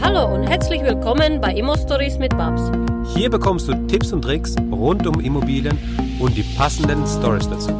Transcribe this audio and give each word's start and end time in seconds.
Hallo 0.00 0.32
und 0.32 0.44
herzlich 0.44 0.80
willkommen 0.82 1.40
bei 1.40 1.52
Immo 1.54 1.76
Stories 1.76 2.18
mit 2.18 2.30
Babs. 2.30 2.70
Hier 3.16 3.28
bekommst 3.28 3.66
du 3.66 3.74
Tipps 3.88 4.12
und 4.12 4.22
Tricks 4.22 4.54
rund 4.70 5.06
um 5.08 5.18
Immobilien 5.18 5.76
und 6.20 6.36
die 6.36 6.44
passenden 6.56 7.04
Stories 7.04 7.48
dazu. 7.48 7.70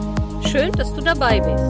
Schön, 0.45 0.73
dass 0.73 0.93
du 0.95 1.01
dabei 1.01 1.39
bist. 1.39 1.65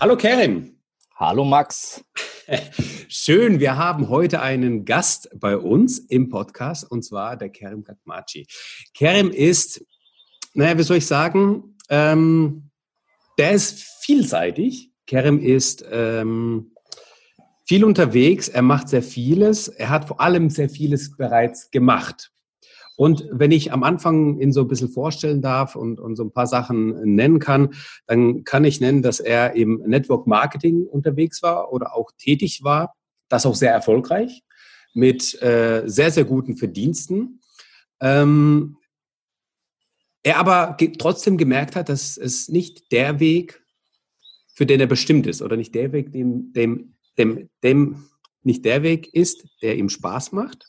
Hallo 0.00 0.16
Kerim. 0.16 0.76
Hallo 1.14 1.44
Max. 1.44 2.04
Schön, 3.08 3.60
wir 3.60 3.76
haben 3.76 4.08
heute 4.08 4.42
einen 4.42 4.84
Gast 4.84 5.30
bei 5.36 5.56
uns 5.56 6.00
im 6.00 6.28
Podcast 6.28 6.90
und 6.90 7.04
zwar 7.04 7.36
der 7.36 7.48
Kerim 7.48 7.84
Katmachi. 7.84 8.46
Kerim 8.92 9.30
ist, 9.30 9.84
naja, 10.52 10.76
wie 10.76 10.82
soll 10.82 10.96
ich 10.96 11.06
sagen, 11.06 11.76
ähm, 11.88 12.70
der 13.38 13.52
ist 13.52 13.82
vielseitig. 14.02 14.90
Kerem 15.06 15.38
ist 15.38 15.84
ähm, 15.90 16.72
viel 17.66 17.84
unterwegs, 17.84 18.48
er 18.48 18.62
macht 18.62 18.88
sehr 18.88 19.02
vieles, 19.02 19.68
er 19.68 19.90
hat 19.90 20.06
vor 20.06 20.20
allem 20.20 20.50
sehr 20.50 20.68
vieles 20.68 21.16
bereits 21.16 21.70
gemacht. 21.70 22.30
Und 22.96 23.26
wenn 23.32 23.50
ich 23.50 23.72
am 23.72 23.82
Anfang 23.82 24.38
ihn 24.38 24.52
so 24.52 24.60
ein 24.62 24.68
bisschen 24.68 24.88
vorstellen 24.88 25.42
darf 25.42 25.74
und, 25.74 25.98
und 25.98 26.14
so 26.16 26.22
ein 26.22 26.32
paar 26.32 26.46
Sachen 26.46 27.14
nennen 27.14 27.40
kann, 27.40 27.74
dann 28.06 28.44
kann 28.44 28.64
ich 28.64 28.80
nennen, 28.80 29.02
dass 29.02 29.18
er 29.18 29.54
im 29.56 29.82
Network 29.84 30.26
Marketing 30.26 30.86
unterwegs 30.86 31.42
war 31.42 31.72
oder 31.72 31.96
auch 31.96 32.12
tätig 32.16 32.62
war. 32.62 32.94
Das 33.28 33.46
auch 33.46 33.56
sehr 33.56 33.72
erfolgreich 33.72 34.42
mit 34.94 35.42
äh, 35.42 35.82
sehr, 35.86 36.12
sehr 36.12 36.24
guten 36.24 36.56
Verdiensten. 36.56 37.40
Ähm, 38.00 38.76
er 40.24 40.38
aber 40.38 40.76
trotzdem 40.98 41.36
gemerkt 41.36 41.76
hat, 41.76 41.88
dass 41.88 42.16
es 42.16 42.48
nicht 42.48 42.90
der 42.90 43.20
Weg, 43.20 43.62
für 44.54 44.66
den 44.66 44.80
er 44.80 44.86
bestimmt 44.86 45.26
ist, 45.26 45.42
oder 45.42 45.56
nicht 45.56 45.74
der 45.74 45.92
Weg, 45.92 46.12
dem, 46.12 46.52
dem, 46.52 46.94
dem, 47.18 47.50
dem 47.62 48.04
nicht 48.42 48.64
der 48.64 48.82
Weg 48.82 49.12
ist, 49.12 49.46
der 49.62 49.76
ihm 49.76 49.88
Spaß 49.88 50.32
macht. 50.32 50.66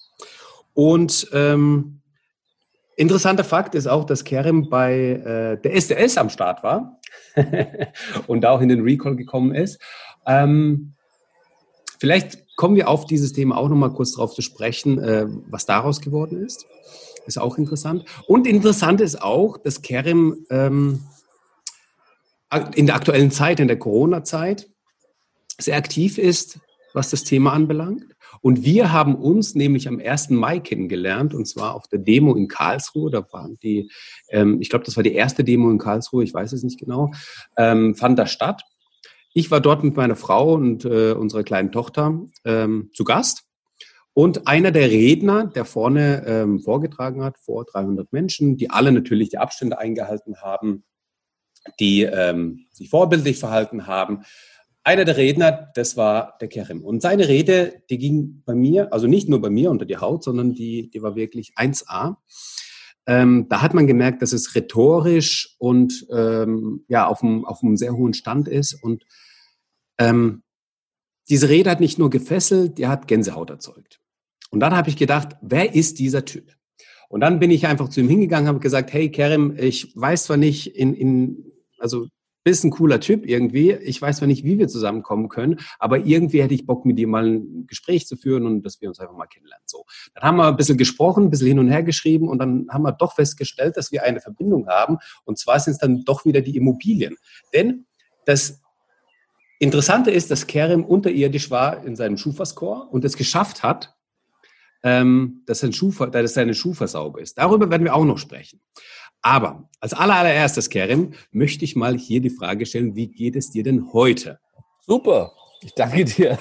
Und 0.74 1.30
ähm, 1.32 2.02
interessanter 2.98 3.46
Fakt 3.46 3.76
ist 3.76 3.88
auch, 3.88 4.04
dass 4.04 4.26
Kerem 4.26 4.70
bei 4.70 4.94
äh, 4.94 5.62
der 5.62 5.74
SDS 5.74 6.18
am 6.18 6.30
Start 6.30 6.62
war 6.62 7.00
und 8.28 8.46
auch 8.46 8.60
in 8.62 8.70
den 8.70 8.82
Recall 8.82 9.16
gekommen 9.16 9.56
ist. 9.56 9.80
Ähm, 10.26 10.96
vielleicht 12.00 12.56
kommen 12.58 12.76
wir 12.76 12.90
auf 12.90 13.06
dieses 13.06 13.32
Thema 13.32 13.58
auch 13.58 13.70
nochmal 13.70 13.94
kurz 13.94 14.14
drauf 14.14 14.34
zu 14.34 14.42
sprechen, 14.42 15.00
äh, 15.00 15.28
was 15.48 15.66
daraus 15.66 16.02
geworden 16.02 16.44
ist. 16.44 16.66
Ist 17.26 17.38
auch 17.38 17.58
interessant. 17.58 18.06
Und 18.28 18.48
interessant 18.48 19.02
ist 19.02 19.22
auch, 19.22 19.58
dass 19.58 19.82
Kerem 19.82 20.46
ähm, 20.50 21.02
in 22.76 22.86
der 22.86 22.96
aktuellen 22.96 23.32
Zeit, 23.32 23.60
in 23.60 23.68
der 23.68 23.80
Corona-Zeit, 23.80 24.70
sehr 25.58 25.78
aktiv 25.78 26.18
ist, 26.18 26.60
was 26.94 27.10
das 27.10 27.24
Thema 27.24 27.54
anbelangt. 27.54 28.06
Und 28.42 28.64
wir 28.64 28.92
haben 28.92 29.16
uns 29.16 29.56
nämlich 29.56 29.88
am 29.88 30.00
1. 30.00 30.30
Mai 30.30 30.60
kennengelernt, 30.60 31.34
und 31.34 31.48
zwar 31.48 31.74
auf 31.74 31.88
der 31.88 32.00
Demo 32.00 32.36
in 32.36 32.48
Karlsruhe. 32.48 33.10
Da 33.10 33.26
waren 33.32 33.58
die, 33.64 33.90
ähm, 34.30 34.62
ich 34.62 34.70
glaube, 34.70 34.86
das 34.86 34.96
war 34.96 35.04
die 35.04 35.14
erste 35.14 35.44
Demo 35.44 35.70
in 35.72 35.78
Karlsruhe, 35.78 36.24
ich 36.24 36.34
weiß 36.34 36.54
es 36.54 36.64
nicht 36.64 36.80
genau, 36.80 37.12
ähm, 37.58 37.96
fand 37.96 38.20
da 38.20 38.28
statt. 38.28 38.64
Ich 39.34 39.52
war 39.52 39.62
dort 39.62 39.84
mit 39.84 39.96
meiner 39.96 40.16
Frau 40.16 40.54
und 40.54 40.86
äh, 40.86 41.12
unserer 41.12 41.44
kleinen 41.44 41.72
Tochter 41.72 42.22
ähm, 42.46 42.90
zu 42.94 43.04
Gast. 43.04 43.45
Und 44.18 44.48
einer 44.48 44.72
der 44.72 44.90
Redner, 44.90 45.46
der 45.46 45.66
vorne 45.66 46.24
ähm, 46.26 46.62
vorgetragen 46.62 47.22
hat, 47.22 47.38
vor 47.38 47.66
300 47.66 48.14
Menschen, 48.14 48.56
die 48.56 48.70
alle 48.70 48.94
natürlich 48.94 49.28
die 49.28 49.38
Abstände 49.38 49.78
eingehalten 49.78 50.38
haben, 50.38 50.86
die 51.82 52.04
ähm, 52.04 52.66
sich 52.72 52.90
vorbildlich 52.90 53.38
verhalten 53.38 53.88
haben. 53.88 54.24
Einer 54.86 55.04
der 55.04 55.18
Redner, 55.18 55.70
das 55.76 55.98
war 55.98 56.38
der 56.40 56.48
Kerim. 56.48 56.82
Und 56.82 57.02
seine 57.02 57.28
Rede, 57.28 57.82
die 57.90 57.98
ging 57.98 58.42
bei 58.46 58.56
mir, 58.56 58.94
also 58.94 59.06
nicht 59.06 59.28
nur 59.28 59.42
bei 59.42 59.50
mir 59.50 59.70
unter 59.70 59.86
die 59.86 59.98
Haut, 59.98 60.24
sondern 60.24 60.54
die, 60.54 60.90
die 60.90 61.02
war 61.02 61.18
wirklich 61.18 61.52
1A. 61.58 62.16
Ähm, 63.08 63.48
da 63.50 63.62
hat 63.62 63.74
man 63.74 63.86
gemerkt, 63.86 64.22
dass 64.22 64.32
es 64.32 64.56
rhetorisch 64.56 65.58
und 65.60 66.08
ähm, 66.10 66.86
ja 66.88 67.06
auf 67.06 67.22
einem, 67.22 67.44
auf 67.44 67.62
einem 67.62 67.76
sehr 67.76 67.98
hohen 67.98 68.14
Stand 68.14 68.48
ist. 68.48 68.82
Und 68.82 69.04
ähm, 69.98 70.44
diese 71.28 71.50
Rede 71.50 71.70
hat 71.70 71.82
nicht 71.82 72.00
nur 72.00 72.10
gefesselt, 72.10 72.78
die 72.78 72.88
hat 72.88 73.10
Gänsehaut 73.10 73.50
erzeugt. 73.50 74.00
Und 74.56 74.62
dann 74.62 74.74
habe 74.74 74.88
ich 74.88 74.96
gedacht, 74.96 75.36
wer 75.42 75.76
ist 75.76 76.00
dieser 76.00 76.24
Typ? 76.24 76.56
Und 77.10 77.20
dann 77.20 77.40
bin 77.40 77.52
ich 77.52 77.68
einfach 77.68 77.90
zu 77.90 78.00
ihm 78.00 78.08
hingegangen, 78.08 78.48
habe 78.48 78.62
gesagt, 78.62 78.94
hey 78.94 79.12
Kerem, 79.12 79.54
ich 79.58 79.92
weiß 79.98 80.24
zwar 80.24 80.38
nicht, 80.38 80.78
in, 80.78 80.94
in, 80.94 81.52
also 81.78 82.08
bist 82.46 82.64
ein 82.64 82.70
cooler 82.70 83.02
Typ 83.02 83.26
irgendwie. 83.28 83.74
Ich 83.74 84.02
weiß 84.02 84.16
zwar 84.16 84.30
nicht, 84.30 84.46
wie 84.46 84.58
wir 84.58 84.70
zusammenkommen 84.70 85.28
können, 85.28 85.60
aber 85.78 86.06
irgendwie 86.06 86.42
hätte 86.42 86.54
ich 86.54 86.66
Bock, 86.66 86.86
mit 86.86 86.98
dir 86.98 87.06
mal 87.06 87.28
ein 87.28 87.68
Gespräch 87.68 88.08
zu 88.08 88.16
führen 88.16 88.46
und 88.46 88.66
dass 88.66 88.80
wir 88.80 88.88
uns 88.88 88.98
einfach 89.02 89.18
mal 89.18 89.26
kennenlernen. 89.26 89.66
So. 89.66 89.84
Dann 90.14 90.24
haben 90.24 90.38
wir 90.38 90.48
ein 90.48 90.56
bisschen 90.56 90.78
gesprochen, 90.78 91.26
ein 91.26 91.30
bisschen 91.32 91.48
hin 91.48 91.60
und 91.60 91.68
her 91.68 91.84
geschrieben 91.84 92.30
und 92.30 92.40
dann 92.40 92.68
haben 92.70 92.84
wir 92.84 92.94
doch 92.94 93.14
festgestellt, 93.14 93.76
dass 93.76 93.92
wir 93.92 94.04
eine 94.04 94.22
Verbindung 94.22 94.70
haben. 94.70 95.00
Und 95.26 95.38
zwar 95.38 95.60
sind 95.60 95.74
es 95.74 95.80
dann 95.80 96.06
doch 96.06 96.24
wieder 96.24 96.40
die 96.40 96.56
Immobilien. 96.56 97.18
Denn 97.54 97.88
das 98.26 98.62
Interessante 99.60 100.12
ist, 100.12 100.32
dass 100.32 100.48
Kerem 100.48 100.86
unterirdisch 100.86 101.52
war 101.52 101.84
in 101.84 101.98
seinem 101.98 102.16
Schufa-Score 102.16 102.88
und 102.88 103.04
es 103.04 103.18
geschafft 103.18 103.62
hat, 103.62 103.95
ähm, 104.86 105.42
dass, 105.48 105.60
sein 105.60 105.74
Schufa, 105.74 106.06
dass 106.06 106.36
seine 106.36 106.54
Schufa 106.54 106.88
sauber 106.88 107.20
ist. 107.20 107.40
Darüber 107.40 107.70
werden 107.72 107.84
wir 107.84 107.96
auch 107.96 108.06
noch 108.06 108.20
sprechen. 108.20 108.62
Aber 109.24 109.68
als 109.80 109.94
allererstes, 109.94 110.70
Kerim, 110.70 111.14
möchte 111.32 111.66
ich 111.66 111.76
mal 111.76 111.98
hier 111.98 112.22
die 112.22 112.30
Frage 112.30 112.68
stellen, 112.68 112.96
wie 112.96 113.08
geht 113.08 113.36
es 113.36 113.50
dir 113.50 113.64
denn 113.64 113.92
heute? 113.94 114.40
Super, 114.86 115.34
ich 115.62 115.74
danke 115.74 116.06
dir. 116.06 116.38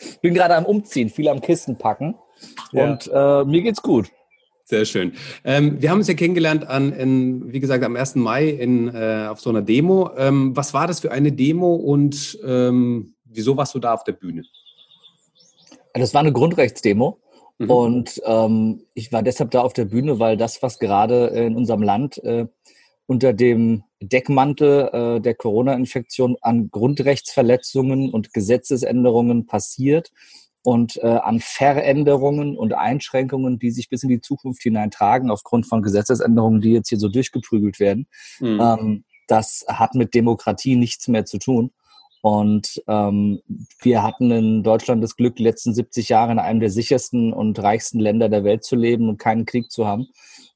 ich 0.00 0.20
bin 0.20 0.34
gerade 0.34 0.56
am 0.56 0.64
Umziehen, 0.64 1.08
viel 1.08 1.28
am 1.28 1.40
Kisten 1.40 1.78
packen 1.78 2.16
ja. 2.72 2.90
und 2.90 3.08
äh, 3.12 3.44
mir 3.44 3.62
geht's 3.62 3.80
gut. 3.80 4.10
Sehr 4.64 4.84
schön. 4.84 5.12
Ähm, 5.44 5.80
wir 5.80 5.90
haben 5.90 5.98
uns 5.98 6.08
ja 6.08 6.14
kennengelernt 6.14 6.66
an, 6.66 6.92
in, 6.92 7.52
wie 7.52 7.60
gesagt, 7.60 7.84
am 7.84 7.94
1. 7.94 8.16
Mai 8.16 8.48
in, 8.48 8.92
äh, 8.92 9.28
auf 9.30 9.38
so 9.38 9.50
einer 9.50 9.62
Demo. 9.62 10.10
Ähm, 10.16 10.56
was 10.56 10.74
war 10.74 10.88
das 10.88 10.98
für 10.98 11.12
eine 11.12 11.30
Demo 11.30 11.76
und 11.76 12.36
ähm, 12.44 13.14
wieso 13.24 13.56
warst 13.56 13.76
du 13.76 13.78
da 13.78 13.94
auf 13.94 14.02
der 14.02 14.12
Bühne? 14.12 14.42
Das 15.92 16.12
war 16.14 16.22
eine 16.22 16.32
Grundrechtsdemo. 16.32 17.20
Mhm. 17.58 17.70
Und 17.70 18.22
ähm, 18.24 18.82
ich 18.94 19.12
war 19.12 19.22
deshalb 19.22 19.50
da 19.50 19.62
auf 19.62 19.72
der 19.72 19.84
Bühne, 19.84 20.18
weil 20.18 20.36
das, 20.36 20.62
was 20.62 20.78
gerade 20.78 21.26
in 21.28 21.56
unserem 21.56 21.82
Land 21.82 22.18
äh, 22.24 22.46
unter 23.06 23.32
dem 23.32 23.84
Deckmantel 24.00 24.88
äh, 24.92 25.20
der 25.20 25.34
Corona-Infektion 25.34 26.36
an 26.40 26.70
Grundrechtsverletzungen 26.70 28.10
und 28.10 28.32
Gesetzesänderungen 28.32 29.46
passiert 29.46 30.10
und 30.62 30.96
äh, 30.96 31.06
an 31.06 31.40
Veränderungen 31.40 32.56
und 32.56 32.72
Einschränkungen, 32.72 33.58
die 33.58 33.70
sich 33.70 33.90
bis 33.90 34.02
in 34.02 34.08
die 34.08 34.22
Zukunft 34.22 34.62
hineintragen 34.62 35.30
aufgrund 35.30 35.66
von 35.66 35.82
Gesetzesänderungen, 35.82 36.62
die 36.62 36.72
jetzt 36.72 36.88
hier 36.88 36.98
so 36.98 37.08
durchgeprügelt 37.08 37.78
werden. 37.78 38.06
Mhm. 38.40 38.60
Ähm, 38.60 39.04
das 39.26 39.64
hat 39.68 39.94
mit 39.94 40.14
Demokratie 40.14 40.76
nichts 40.76 41.08
mehr 41.08 41.26
zu 41.26 41.38
tun. 41.38 41.70
Und 42.24 42.82
ähm, 42.88 43.42
wir 43.82 44.02
hatten 44.02 44.30
in 44.30 44.62
Deutschland 44.62 45.04
das 45.04 45.14
Glück, 45.14 45.36
die 45.36 45.42
letzten 45.42 45.74
70 45.74 46.08
Jahre 46.08 46.32
in 46.32 46.38
einem 46.38 46.58
der 46.58 46.70
sichersten 46.70 47.34
und 47.34 47.62
reichsten 47.62 47.98
Länder 48.00 48.30
der 48.30 48.44
Welt 48.44 48.64
zu 48.64 48.76
leben 48.76 49.10
und 49.10 49.18
keinen 49.18 49.44
Krieg 49.44 49.70
zu 49.70 49.86
haben. 49.86 50.06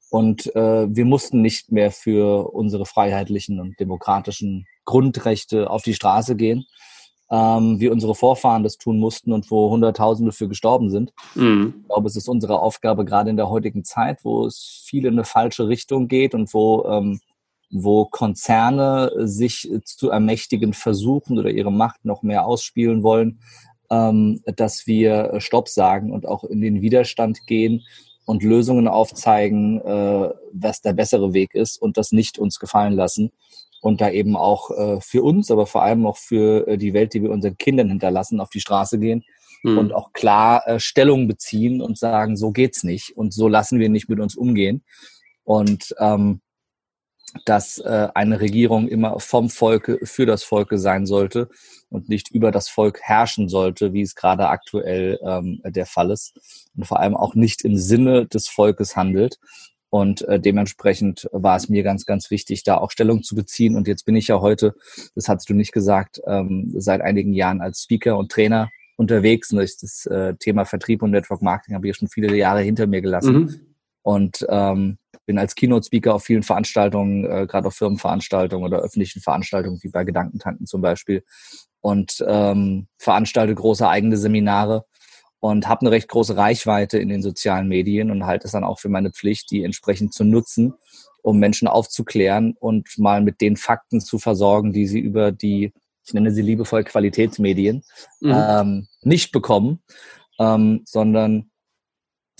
Und 0.09 0.47
äh, 0.55 0.87
wir 0.89 1.05
mussten 1.05 1.43
nicht 1.43 1.71
mehr 1.71 1.91
für 1.91 2.51
unsere 2.55 2.87
freiheitlichen 2.87 3.59
und 3.59 3.79
demokratischen 3.79 4.65
Grundrechte 4.83 5.69
auf 5.69 5.83
die 5.83 5.93
Straße 5.93 6.35
gehen, 6.35 6.65
ähm, 7.29 7.79
wie 7.79 7.89
unsere 7.89 8.15
Vorfahren 8.15 8.63
das 8.63 8.79
tun 8.79 8.97
mussten 8.97 9.31
und 9.31 9.51
wo 9.51 9.69
Hunderttausende 9.69 10.31
für 10.31 10.47
gestorben 10.47 10.89
sind. 10.89 11.13
Mhm. 11.35 11.75
Ich 11.81 11.87
glaube, 11.87 12.07
es 12.07 12.15
ist 12.15 12.27
unsere 12.27 12.61
Aufgabe, 12.61 13.05
gerade 13.05 13.29
in 13.29 13.37
der 13.37 13.51
heutigen 13.51 13.83
Zeit, 13.83 14.21
wo 14.23 14.47
es 14.47 14.81
viel 14.87 15.05
in 15.05 15.13
eine 15.13 15.23
falsche 15.23 15.67
Richtung 15.67 16.07
geht 16.07 16.33
und 16.33 16.51
wo 16.51 16.85
ähm, 16.85 17.19
wo 17.71 18.05
Konzerne 18.05 19.11
sich 19.27 19.69
zu 19.83 20.09
ermächtigen 20.09 20.73
versuchen 20.73 21.37
oder 21.37 21.49
ihre 21.51 21.71
Macht 21.71 22.03
noch 22.05 22.23
mehr 22.23 22.45
ausspielen 22.45 23.03
wollen, 23.03 23.39
ähm, 23.91 24.41
dass 24.45 24.87
wir 24.87 25.35
Stopp 25.39 25.69
sagen 25.69 26.11
und 26.11 26.25
auch 26.25 26.43
in 26.43 26.61
den 26.61 26.81
Widerstand 26.81 27.45
gehen 27.47 27.83
und 28.25 28.43
Lösungen 28.43 28.87
aufzeigen, 28.87 29.81
äh, 29.81 30.29
was 30.53 30.81
der 30.81 30.93
bessere 30.93 31.33
Weg 31.33 31.55
ist 31.55 31.81
und 31.81 31.97
das 31.97 32.11
nicht 32.11 32.37
uns 32.37 32.59
gefallen 32.59 32.93
lassen 32.93 33.31
und 33.81 34.01
da 34.01 34.09
eben 34.09 34.35
auch 34.35 34.71
äh, 34.71 35.01
für 35.01 35.23
uns, 35.23 35.51
aber 35.51 35.65
vor 35.65 35.83
allem 35.83 36.05
auch 36.05 36.17
für 36.17 36.67
äh, 36.67 36.77
die 36.77 36.93
Welt, 36.93 37.13
die 37.13 37.23
wir 37.23 37.31
unseren 37.31 37.57
Kindern 37.57 37.89
hinterlassen, 37.89 38.39
auf 38.39 38.49
die 38.49 38.59
Straße 38.59 38.99
gehen 38.99 39.23
mhm. 39.63 39.77
und 39.77 39.93
auch 39.93 40.13
klar 40.13 40.67
äh, 40.67 40.79
Stellung 40.79 41.27
beziehen 41.27 41.81
und 41.81 41.97
sagen, 41.97 42.37
so 42.37 42.51
geht's 42.51 42.83
nicht 42.83 43.15
und 43.15 43.33
so 43.33 43.47
lassen 43.47 43.79
wir 43.79 43.89
nicht 43.89 44.09
mit 44.09 44.19
uns 44.19 44.35
umgehen. 44.35 44.83
Und 45.43 45.95
ähm, 45.99 46.41
dass 47.45 47.79
äh, 47.79 48.07
eine 48.13 48.39
Regierung 48.39 48.87
immer 48.87 49.19
vom 49.19 49.49
Volke 49.49 49.99
für 50.03 50.25
das 50.25 50.43
Volke 50.43 50.77
sein 50.77 51.05
sollte 51.05 51.49
und 51.89 52.09
nicht 52.09 52.31
über 52.31 52.51
das 52.51 52.69
Volk 52.69 52.99
herrschen 53.01 53.49
sollte, 53.49 53.93
wie 53.93 54.01
es 54.01 54.15
gerade 54.15 54.47
aktuell 54.49 55.19
ähm, 55.23 55.61
der 55.65 55.85
Fall 55.85 56.11
ist 56.11 56.39
und 56.75 56.85
vor 56.85 56.99
allem 56.99 57.15
auch 57.15 57.35
nicht 57.35 57.63
im 57.63 57.77
Sinne 57.77 58.25
des 58.25 58.47
Volkes 58.47 58.95
handelt. 58.95 59.39
Und 59.91 60.21
äh, 60.27 60.39
dementsprechend 60.39 61.27
war 61.31 61.55
es 61.55 61.67
mir 61.67 61.81
ganz, 61.81 62.05
ganz 62.05 62.29
wichtig, 62.29 62.63
da 62.63 62.77
auch 62.77 62.91
Stellung 62.91 63.23
zu 63.23 63.35
beziehen. 63.35 63.75
Und 63.75 63.87
jetzt 63.87 64.05
bin 64.05 64.15
ich 64.15 64.27
ja 64.27 64.39
heute, 64.39 64.75
das 65.15 65.27
hast 65.27 65.49
du 65.49 65.55
nicht 65.55 65.71
gesagt, 65.71 66.21
ähm, 66.27 66.71
seit 66.77 67.01
einigen 67.01 67.33
Jahren 67.33 67.59
als 67.59 67.81
Speaker 67.83 68.17
und 68.17 68.31
Trainer 68.31 68.69
unterwegs. 68.97 69.51
Und 69.51 69.59
das 69.59 70.05
äh, 70.05 70.35
Thema 70.35 70.65
Vertrieb 70.65 71.01
und 71.01 71.11
Network 71.11 71.41
Marketing 71.41 71.73
habe 71.73 71.89
ich 71.89 71.95
schon 71.95 72.07
viele 72.07 72.35
Jahre 72.35 72.61
hinter 72.61 72.85
mir 72.85 73.01
gelassen. 73.01 73.35
Mhm. 73.35 73.59
Und 74.03 74.45
ähm, 74.49 74.99
bin 75.29 75.37
als 75.37 75.53
Keynote-Speaker 75.53 76.15
auf 76.15 76.23
vielen 76.23 76.41
Veranstaltungen, 76.41 77.23
äh, 77.23 77.45
gerade 77.45 77.67
auf 77.67 77.75
Firmenveranstaltungen 77.75 78.65
oder 78.65 78.79
öffentlichen 78.81 79.21
Veranstaltungen, 79.21 79.77
wie 79.83 79.89
bei 79.89 80.03
Gedankentanken 80.03 80.65
zum 80.65 80.81
Beispiel. 80.81 81.23
Und 81.81 82.25
ähm, 82.27 82.87
veranstalte 82.97 83.53
große 83.53 83.87
eigene 83.87 84.17
Seminare 84.17 84.85
und 85.39 85.67
habe 85.67 85.81
eine 85.81 85.91
recht 85.91 86.07
große 86.07 86.35
Reichweite 86.35 86.97
in 86.97 87.09
den 87.09 87.21
sozialen 87.21 87.67
Medien 87.67 88.09
und 88.09 88.25
halte 88.25 88.47
es 88.47 88.53
dann 88.53 88.63
auch 88.63 88.79
für 88.79 88.89
meine 88.89 89.11
Pflicht, 89.11 89.51
die 89.51 89.63
entsprechend 89.63 90.15
zu 90.15 90.23
nutzen, 90.23 90.73
um 91.21 91.37
Menschen 91.37 91.67
aufzuklären 91.67 92.55
und 92.59 92.97
mal 92.97 93.21
mit 93.21 93.39
den 93.39 93.55
Fakten 93.55 94.01
zu 94.01 94.17
versorgen, 94.17 94.73
die 94.73 94.87
sie 94.87 94.99
über 94.99 95.31
die, 95.31 95.73
ich 96.07 96.13
nenne 96.15 96.31
sie 96.31 96.41
liebevoll 96.41 96.85
Qualitätsmedien, 96.85 97.83
mhm. 98.19 98.33
ähm, 98.35 98.87
nicht 99.03 99.31
bekommen, 99.31 99.83
ähm, 100.39 100.81
sondern 100.85 101.51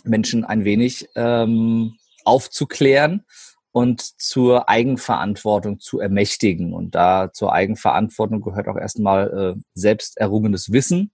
Menschen 0.03 0.43
ein 0.43 0.65
wenig 0.65 1.07
ähm, 1.15 1.98
aufzuklären 2.25 3.25
und 3.71 4.01
zur 4.01 4.69
Eigenverantwortung 4.69 5.79
zu 5.79 5.99
ermächtigen. 5.99 6.73
Und 6.73 6.95
da 6.95 7.31
zur 7.31 7.53
Eigenverantwortung 7.53 8.41
gehört 8.41 8.67
auch 8.67 8.77
erstmal 8.77 9.55
äh, 9.57 9.61
selbst 9.73 10.17
errungenes 10.17 10.71
Wissen, 10.71 11.11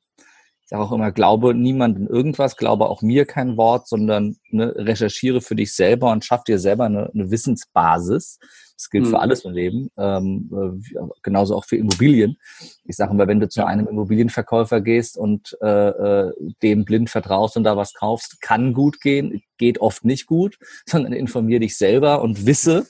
ich 0.66 0.70
sage 0.70 0.82
auch 0.82 0.92
immer, 0.92 1.12
glaube 1.12 1.54
niemandem 1.54 2.08
irgendwas, 2.08 2.58
glaube 2.58 2.90
auch 2.90 3.04
mir 3.04 3.28
kein 3.28 3.56
Wort, 3.56 3.88
sondern 3.88 4.38
ne, 4.50 4.74
recherchiere 4.76 5.40
für 5.40 5.56
dich 5.56 5.76
selber 5.76 6.12
und 6.12 6.26
schaff 6.26 6.44
dir 6.44 6.58
selber 6.58 6.86
eine, 6.86 7.12
eine 7.14 7.30
Wissensbasis. 7.30 8.40
Das 8.78 8.90
gilt 8.90 9.06
mhm. 9.06 9.10
für 9.10 9.20
alles 9.20 9.46
im 9.46 9.54
Leben, 9.54 9.90
ähm, 9.98 10.50
äh, 10.54 11.00
genauso 11.22 11.56
auch 11.56 11.66
für 11.66 11.78
Immobilien. 11.78 12.38
Ich 12.84 12.96
sage 12.96 13.14
mal, 13.14 13.28
wenn 13.28 13.40
du 13.40 13.48
zu 13.48 13.66
einem 13.66 13.88
Immobilienverkäufer 13.88 14.82
gehst 14.82 15.18
und 15.18 15.58
äh, 15.62 15.90
äh, 15.90 16.34
dem 16.62 16.84
blind 16.84 17.10
vertraust 17.10 17.56
und 17.56 17.64
da 17.64 17.78
was 17.78 17.94
kaufst, 17.94 18.42
kann 18.42 18.74
gut 18.74 19.00
gehen, 19.00 19.42
geht 19.58 19.80
oft 19.80 20.04
nicht 20.04 20.26
gut, 20.26 20.58
sondern 20.86 21.14
informier 21.14 21.60
dich 21.60 21.78
selber 21.78 22.22
und 22.22 22.46
wisse, 22.46 22.86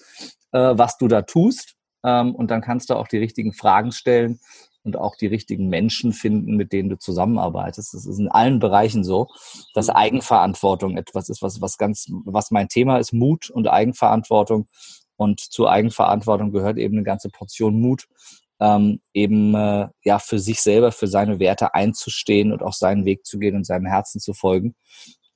äh, 0.52 0.74
was 0.76 0.98
du 0.98 1.08
da 1.08 1.22
tust. 1.22 1.76
Ähm, 2.04 2.34
und 2.34 2.50
dann 2.52 2.62
kannst 2.62 2.90
du 2.90 2.96
auch 2.96 3.08
die 3.08 3.18
richtigen 3.18 3.54
Fragen 3.54 3.92
stellen 3.92 4.40
und 4.86 4.98
auch 4.98 5.16
die 5.16 5.28
richtigen 5.28 5.68
Menschen 5.68 6.14
finden, 6.14 6.56
mit 6.56 6.72
denen 6.72 6.90
du 6.90 6.98
zusammenarbeitest. 6.98 7.94
Das 7.94 8.06
ist 8.06 8.20
in 8.20 8.30
allen 8.30 8.60
Bereichen 8.60 9.04
so, 9.04 9.28
dass 9.74 9.88
mhm. 9.88 9.96
Eigenverantwortung 9.96 10.98
etwas 10.98 11.30
ist, 11.30 11.42
was, 11.42 11.62
was 11.62 11.78
ganz, 11.78 12.08
was 12.24 12.52
mein 12.52 12.70
Thema 12.70 12.98
ist, 12.98 13.12
Mut 13.12 13.50
und 13.50 13.68
Eigenverantwortung. 13.68 14.68
Und 15.18 15.40
zur 15.40 15.72
Eigenverantwortung 15.72 16.52
gehört 16.52 16.78
eben 16.78 16.96
eine 16.96 17.04
ganze 17.04 17.30
Portion 17.30 17.80
Mut, 17.80 18.08
ähm, 18.60 19.00
eben 19.14 19.54
äh, 19.56 19.88
ja 20.04 20.20
für 20.20 20.40
sich 20.40 20.62
selber, 20.62 20.92
für 20.92 21.08
seine 21.08 21.40
Werte 21.40 21.74
einzustehen 21.74 22.52
und 22.52 22.64
auch 22.64 22.74
seinen 22.74 23.06
Weg 23.06 23.26
zu 23.26 23.40
gehen 23.40 23.56
und 23.56 23.66
seinem 23.66 23.86
Herzen 23.86 24.20
zu 24.20 24.34
folgen. 24.34 24.76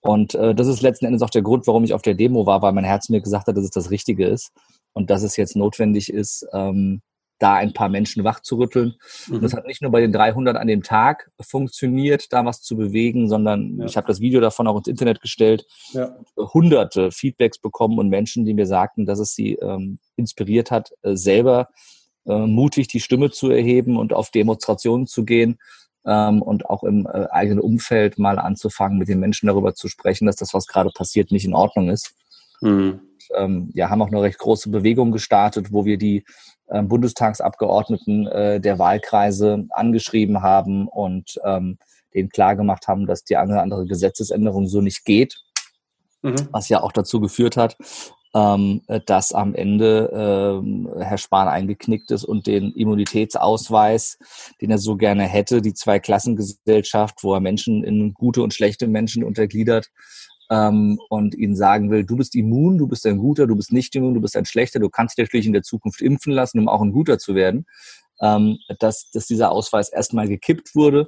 Und 0.01 0.35
äh, 0.35 0.55
das 0.55 0.67
ist 0.67 0.81
letzten 0.81 1.05
Endes 1.05 1.21
auch 1.21 1.29
der 1.29 1.41
Grund, 1.41 1.67
warum 1.67 1.83
ich 1.83 1.93
auf 1.93 2.01
der 2.01 2.15
Demo 2.15 2.45
war, 2.45 2.61
weil 2.61 2.71
mein 2.71 2.85
Herz 2.85 3.09
mir 3.09 3.21
gesagt 3.21 3.47
hat, 3.47 3.57
dass 3.57 3.65
es 3.65 3.71
das 3.71 3.91
Richtige 3.91 4.27
ist 4.27 4.51
und 4.93 5.09
dass 5.09 5.23
es 5.23 5.35
jetzt 5.35 5.55
notwendig 5.55 6.11
ist, 6.11 6.45
ähm, 6.53 7.01
da 7.39 7.55
ein 7.55 7.73
paar 7.73 7.89
Menschen 7.89 8.23
wachzurütteln. 8.23 8.95
Mhm. 9.27 9.35
Und 9.35 9.43
das 9.43 9.53
hat 9.53 9.65
nicht 9.65 9.81
nur 9.81 9.91
bei 9.91 10.01
den 10.01 10.11
300 10.11 10.57
an 10.57 10.67
dem 10.67 10.83
Tag 10.83 11.31
funktioniert, 11.39 12.31
da 12.31 12.45
was 12.45 12.61
zu 12.61 12.77
bewegen, 12.77 13.27
sondern 13.27 13.79
ja. 13.79 13.85
ich 13.85 13.97
habe 13.97 14.07
das 14.07 14.19
Video 14.19 14.41
davon 14.41 14.67
auch 14.67 14.77
ins 14.77 14.87
Internet 14.87 15.21
gestellt, 15.21 15.65
ja. 15.93 16.15
hunderte 16.37 17.11
Feedbacks 17.11 17.57
bekommen 17.57 17.97
und 17.97 18.09
Menschen, 18.09 18.45
die 18.45 18.53
mir 18.53 18.65
sagten, 18.65 19.05
dass 19.05 19.19
es 19.19 19.33
sie 19.33 19.53
ähm, 19.55 19.99
inspiriert 20.15 20.69
hat, 20.69 20.91
äh, 21.01 21.15
selber 21.15 21.69
äh, 22.25 22.45
mutig 22.45 22.87
die 22.87 22.99
Stimme 22.99 23.31
zu 23.31 23.49
erheben 23.49 23.97
und 23.97 24.13
auf 24.13 24.29
Demonstrationen 24.29 25.07
zu 25.07 25.23
gehen 25.25 25.57
ähm, 26.05 26.41
und 26.41 26.65
auch 26.69 26.83
im 26.83 27.05
äh, 27.07 27.27
eigenen 27.31 27.59
Umfeld 27.59 28.19
mal 28.19 28.39
anzufangen, 28.39 28.97
mit 28.97 29.07
den 29.07 29.19
Menschen 29.19 29.47
darüber 29.47 29.73
zu 29.73 29.87
sprechen, 29.87 30.25
dass 30.25 30.35
das, 30.35 30.53
was 30.53 30.67
gerade 30.67 30.89
passiert, 30.89 31.31
nicht 31.31 31.45
in 31.45 31.53
Ordnung 31.53 31.89
ist. 31.89 32.13
Mhm. 32.61 33.01
Ähm, 33.35 33.71
ja, 33.73 33.89
haben 33.89 34.01
auch 34.01 34.07
eine 34.07 34.21
recht 34.21 34.39
große 34.39 34.69
Bewegung 34.69 35.11
gestartet, 35.11 35.71
wo 35.71 35.85
wir 35.85 35.97
die 35.97 36.23
ähm, 36.71 36.87
Bundestagsabgeordneten 36.87 38.27
äh, 38.27 38.59
der 38.59 38.79
Wahlkreise 38.79 39.65
angeschrieben 39.71 40.41
haben 40.41 40.87
und 40.87 41.39
ähm, 41.43 41.77
denen 42.13 42.29
klargemacht 42.29 42.87
haben, 42.87 43.05
dass 43.05 43.23
die 43.23 43.37
eine 43.37 43.53
oder 43.53 43.61
andere 43.61 43.85
Gesetzesänderung 43.85 44.67
so 44.67 44.81
nicht 44.81 45.05
geht, 45.05 45.35
mhm. 46.21 46.47
was 46.51 46.69
ja 46.69 46.81
auch 46.81 46.91
dazu 46.91 47.19
geführt 47.19 47.57
hat, 47.57 47.77
ähm, 48.35 48.81
dass 49.05 49.33
am 49.33 49.55
Ende 49.55 50.11
ähm, 50.13 50.89
Herr 50.99 51.17
Spahn 51.17 51.47
eingeknickt 51.47 52.11
ist 52.11 52.23
und 52.23 52.45
den 52.45 52.71
Immunitätsausweis, 52.73 54.19
den 54.61 54.71
er 54.71 54.77
so 54.77 54.95
gerne 54.95 55.23
hätte, 55.23 55.61
die 55.61 55.73
Zweiklassengesellschaft, 55.73 57.23
wo 57.23 57.33
er 57.33 57.39
Menschen 57.39 57.83
in 57.83 58.13
gute 58.13 58.43
und 58.43 58.53
schlechte 58.53 58.87
Menschen 58.87 59.23
untergliedert, 59.23 59.87
ähm, 60.49 60.99
und 61.09 61.35
ihnen 61.35 61.55
sagen 61.55 61.91
will, 61.91 62.05
du 62.05 62.15
bist 62.15 62.35
immun, 62.35 62.77
du 62.77 62.87
bist 62.87 63.05
ein 63.05 63.17
guter, 63.17 63.47
du 63.47 63.55
bist 63.55 63.71
nicht 63.71 63.95
immun, 63.95 64.13
du 64.13 64.21
bist 64.21 64.35
ein 64.35 64.45
schlechter, 64.45 64.79
du 64.79 64.89
kannst 64.89 65.17
dich 65.17 65.25
natürlich 65.25 65.45
in 65.47 65.53
der 65.53 65.63
Zukunft 65.63 66.01
impfen 66.01 66.33
lassen, 66.33 66.59
um 66.59 66.67
auch 66.67 66.81
ein 66.81 66.91
guter 66.91 67.19
zu 67.19 67.35
werden, 67.35 67.65
ähm, 68.21 68.57
dass, 68.79 69.11
dass 69.11 69.27
dieser 69.27 69.51
Ausweis 69.51 69.89
erstmal 69.89 70.27
gekippt 70.27 70.75
wurde. 70.75 71.07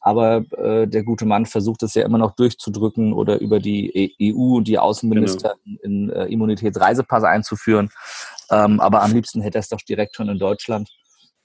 Aber 0.00 0.44
äh, 0.56 0.86
der 0.86 1.02
gute 1.02 1.26
Mann 1.26 1.46
versucht 1.46 1.82
es 1.82 1.94
ja 1.94 2.04
immer 2.04 2.18
noch 2.18 2.36
durchzudrücken 2.36 3.12
oder 3.12 3.40
über 3.40 3.58
die 3.58 4.14
EU 4.22 4.58
und 4.58 4.68
die 4.68 4.78
Außenminister 4.78 5.56
genau. 5.64 5.78
in, 5.82 6.08
in 6.08 6.10
äh, 6.10 6.26
Immunitätsreisepass 6.26 7.24
einzuführen. 7.24 7.90
Ähm, 8.50 8.78
aber 8.78 9.02
am 9.02 9.12
liebsten 9.12 9.40
hätte 9.40 9.58
er 9.58 9.62
es 9.62 9.68
doch 9.68 9.80
direkt 9.80 10.14
schon 10.14 10.28
in 10.28 10.38
Deutschland. 10.38 10.88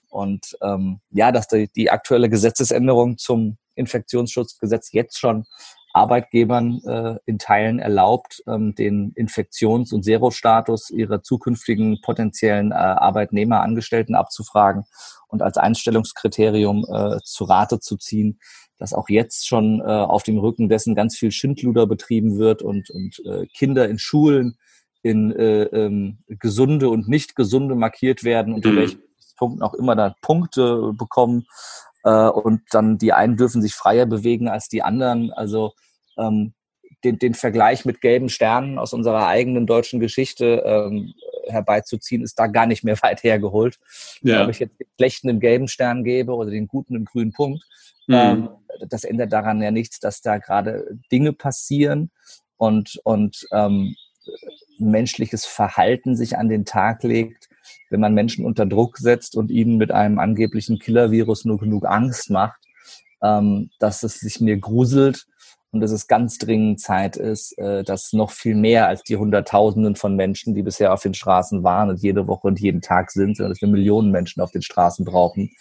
Und 0.09 0.57
ähm, 0.61 0.99
ja, 1.09 1.31
dass 1.31 1.47
die, 1.47 1.69
die 1.75 1.89
aktuelle 1.89 2.29
Gesetzesänderung 2.29 3.17
zum 3.17 3.57
Infektionsschutzgesetz 3.73 4.91
jetzt 4.91 5.17
schon 5.17 5.45
Arbeitgebern 5.93 6.81
äh, 6.85 7.15
in 7.25 7.39
Teilen 7.39 7.79
erlaubt, 7.79 8.43
ähm, 8.47 8.75
den 8.75 9.13
Infektions- 9.13 9.93
und 9.93 10.03
Serostatus 10.03 10.89
ihrer 10.89 11.23
zukünftigen 11.23 12.01
potenziellen 12.01 12.71
äh, 12.71 12.75
Arbeitnehmer, 12.75 13.61
Angestellten 13.61 14.15
abzufragen 14.15 14.83
und 15.27 15.41
als 15.41 15.57
Einstellungskriterium 15.57 16.85
äh, 16.89 17.19
zu 17.23 17.45
Rate 17.45 17.79
zu 17.79 17.97
ziehen, 17.97 18.39
dass 18.77 18.93
auch 18.93 19.09
jetzt 19.09 19.47
schon 19.47 19.79
äh, 19.81 19.83
auf 19.83 20.23
dem 20.23 20.37
Rücken 20.37 20.69
dessen 20.69 20.95
ganz 20.95 21.17
viel 21.17 21.31
Schindluder 21.31 21.85
betrieben 21.87 22.37
wird 22.37 22.61
und, 22.61 22.89
und 22.89 23.21
äh, 23.25 23.45
Kinder 23.47 23.87
in 23.87 23.99
Schulen 23.99 24.57
in 25.03 25.31
äh, 25.31 25.63
ähm, 25.63 26.19
gesunde 26.27 26.89
und 26.89 27.07
nicht 27.07 27.35
gesunde 27.35 27.75
markiert 27.75 28.23
werden, 28.23 28.53
unter 28.53 28.69
mhm. 28.71 28.77
welchen 28.77 29.01
Punkten 29.37 29.63
auch 29.63 29.73
immer 29.73 29.95
da 29.95 30.15
Punkte 30.21 30.93
bekommen 30.93 31.45
äh, 32.03 32.27
und 32.27 32.61
dann 32.71 32.97
die 32.97 33.13
einen 33.13 33.37
dürfen 33.37 33.61
sich 33.61 33.73
freier 33.73 34.05
bewegen 34.05 34.47
als 34.47 34.67
die 34.67 34.83
anderen. 34.83 35.31
Also 35.31 35.73
ähm, 36.17 36.53
den, 37.03 37.17
den 37.19 37.33
Vergleich 37.33 37.85
mit 37.85 38.01
gelben 38.01 38.29
Sternen 38.29 38.77
aus 38.77 38.93
unserer 38.93 39.27
eigenen 39.27 39.65
deutschen 39.65 39.99
Geschichte 39.99 40.63
ähm, 40.65 41.13
herbeizuziehen, 41.47 42.21
ist 42.21 42.37
da 42.39 42.47
gar 42.47 42.65
nicht 42.65 42.83
mehr 42.83 42.97
weit 43.01 43.23
hergeholt. 43.23 43.79
Ja. 44.21 44.43
Ob 44.43 44.49
ich 44.49 44.59
jetzt 44.59 44.79
den 44.79 44.87
schlechten 44.97 45.29
einen 45.29 45.39
gelben 45.39 45.67
Stern 45.67 46.03
gebe 46.03 46.33
oder 46.33 46.51
den 46.51 46.67
guten 46.67 46.95
einen 46.95 47.05
grünen 47.05 47.33
Punkt, 47.33 47.63
mhm. 48.07 48.15
ähm, 48.15 48.49
das 48.87 49.03
ändert 49.03 49.33
daran 49.33 49.61
ja 49.61 49.71
nichts, 49.71 49.99
dass 49.99 50.21
da 50.21 50.37
gerade 50.37 50.97
Dinge 51.11 51.33
passieren 51.33 52.11
und, 52.57 52.99
und 53.03 53.47
ähm, 53.51 53.95
menschliches 54.77 55.45
Verhalten 55.45 56.15
sich 56.15 56.37
an 56.37 56.49
den 56.49 56.65
Tag 56.65 57.03
legt, 57.03 57.49
wenn 57.89 57.99
man 57.99 58.13
Menschen 58.13 58.45
unter 58.45 58.65
Druck 58.65 58.97
setzt 58.97 59.35
und 59.35 59.51
ihnen 59.51 59.77
mit 59.77 59.91
einem 59.91 60.19
angeblichen 60.19 60.79
Killer-Virus 60.79 61.45
nur 61.45 61.59
genug 61.59 61.85
Angst 61.85 62.29
macht, 62.29 62.61
ähm, 63.21 63.69
dass 63.79 64.03
es 64.03 64.19
sich 64.19 64.41
mir 64.41 64.57
gruselt 64.57 65.25
und 65.71 65.79
dass 65.79 65.91
es 65.91 66.07
ganz 66.07 66.37
dringend 66.37 66.79
Zeit 66.81 67.15
ist, 67.15 67.57
äh, 67.57 67.83
dass 67.83 68.13
noch 68.13 68.31
viel 68.31 68.55
mehr 68.55 68.87
als 68.87 69.03
die 69.03 69.17
Hunderttausenden 69.17 69.95
von 69.95 70.15
Menschen, 70.15 70.53
die 70.53 70.63
bisher 70.63 70.93
auf 70.93 71.01
den 71.01 71.13
Straßen 71.13 71.63
waren 71.63 71.89
und 71.89 72.01
jede 72.01 72.27
Woche 72.27 72.47
und 72.47 72.59
jeden 72.59 72.81
Tag 72.81 73.11
sind, 73.11 73.37
sondern 73.37 73.53
dass 73.53 73.61
wir 73.61 73.69
Millionen 73.69 74.11
Menschen 74.11 74.41
auf 74.41 74.51
den 74.51 74.61
Straßen 74.61 75.05
brauchen, 75.05 75.51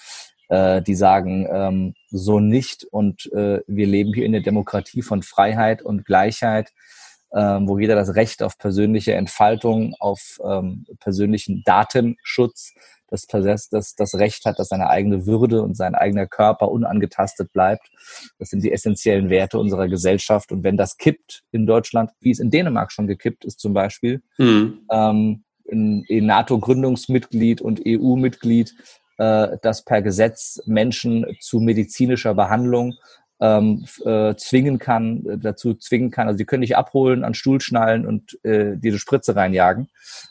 äh, 0.48 0.82
die 0.82 0.96
sagen, 0.96 1.46
ähm, 1.50 1.94
so 2.10 2.40
nicht 2.40 2.84
und 2.90 3.32
äh, 3.32 3.60
wir 3.66 3.86
leben 3.86 4.12
hier 4.12 4.26
in 4.26 4.32
der 4.32 4.42
Demokratie 4.42 5.02
von 5.02 5.22
Freiheit 5.22 5.82
und 5.82 6.04
Gleichheit 6.04 6.72
ähm, 7.34 7.68
wo 7.68 7.78
jeder 7.78 7.94
das 7.94 8.14
Recht 8.14 8.42
auf 8.42 8.58
persönliche 8.58 9.14
Entfaltung, 9.14 9.94
auf 9.98 10.38
ähm, 10.44 10.86
persönlichen 10.98 11.62
Datenschutz, 11.64 12.74
das, 13.10 13.26
das, 13.26 13.94
das 13.96 14.14
Recht 14.14 14.44
hat, 14.44 14.58
dass 14.58 14.68
seine 14.68 14.88
eigene 14.88 15.26
Würde 15.26 15.62
und 15.62 15.76
sein 15.76 15.94
eigener 15.94 16.26
Körper 16.26 16.70
unangetastet 16.70 17.52
bleibt. 17.52 17.90
Das 18.38 18.50
sind 18.50 18.62
die 18.62 18.72
essentiellen 18.72 19.30
Werte 19.30 19.58
unserer 19.58 19.88
Gesellschaft. 19.88 20.52
Und 20.52 20.62
wenn 20.62 20.76
das 20.76 20.96
kippt 20.96 21.42
in 21.50 21.66
Deutschland, 21.66 22.10
wie 22.20 22.30
es 22.30 22.38
in 22.38 22.50
Dänemark 22.50 22.92
schon 22.92 23.06
gekippt 23.06 23.44
ist 23.44 23.58
zum 23.58 23.74
Beispiel, 23.74 24.22
mhm. 24.38 24.86
ähm, 24.90 25.44
in, 25.64 26.04
in 26.04 26.26
NATO-Gründungsmitglied 26.26 27.60
und 27.60 27.82
EU-Mitglied, 27.86 28.74
äh, 29.18 29.58
dass 29.62 29.84
per 29.84 30.02
Gesetz 30.02 30.60
Menschen 30.66 31.26
zu 31.40 31.60
medizinischer 31.60 32.34
Behandlung 32.34 32.94
ähm, 33.40 33.86
äh, 34.04 34.34
zwingen 34.36 34.78
kann, 34.78 35.24
äh, 35.26 35.38
dazu 35.38 35.74
zwingen 35.74 36.10
kann. 36.10 36.28
Also 36.28 36.36
die 36.36 36.44
können 36.44 36.60
dich 36.60 36.76
abholen, 36.76 37.24
an 37.24 37.34
Stuhl 37.34 37.60
schnallen 37.60 38.06
und 38.06 38.38
äh, 38.44 38.76
dir 38.76 38.92
eine 38.92 38.98
Spritze 38.98 39.34
reinjagen 39.34 39.88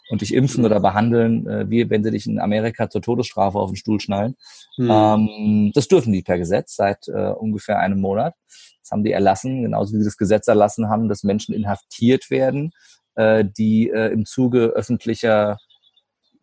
und 0.09 0.21
dich 0.21 0.33
impfen 0.33 0.63
oder 0.63 0.79
behandeln, 0.79 1.47
äh, 1.47 1.69
wie 1.69 1.89
wenn 1.89 2.03
sie 2.03 2.11
dich 2.11 2.27
in 2.27 2.39
Amerika 2.39 2.89
zur 2.89 3.01
Todesstrafe 3.01 3.57
auf 3.57 3.71
den 3.71 3.77
Stuhl 3.77 3.99
schnallen. 3.99 4.35
Mhm. 4.77 4.91
Ähm, 4.91 5.71
das 5.73 5.87
dürfen 5.87 6.13
die 6.13 6.21
per 6.21 6.37
Gesetz 6.37 6.75
seit 6.75 7.07
äh, 7.07 7.31
ungefähr 7.31 7.79
einem 7.79 7.99
Monat. 7.99 8.35
Das 8.81 8.91
haben 8.91 9.03
die 9.03 9.11
erlassen, 9.11 9.63
genauso 9.63 9.93
wie 9.93 9.99
sie 9.99 10.05
das 10.05 10.17
Gesetz 10.17 10.47
erlassen 10.47 10.89
haben, 10.89 11.09
dass 11.09 11.23
Menschen 11.23 11.55
inhaftiert 11.55 12.29
werden, 12.29 12.71
äh, 13.15 13.43
die 13.43 13.89
äh, 13.89 14.11
im 14.11 14.25
Zuge 14.25 14.67
öffentlicher 14.67 15.57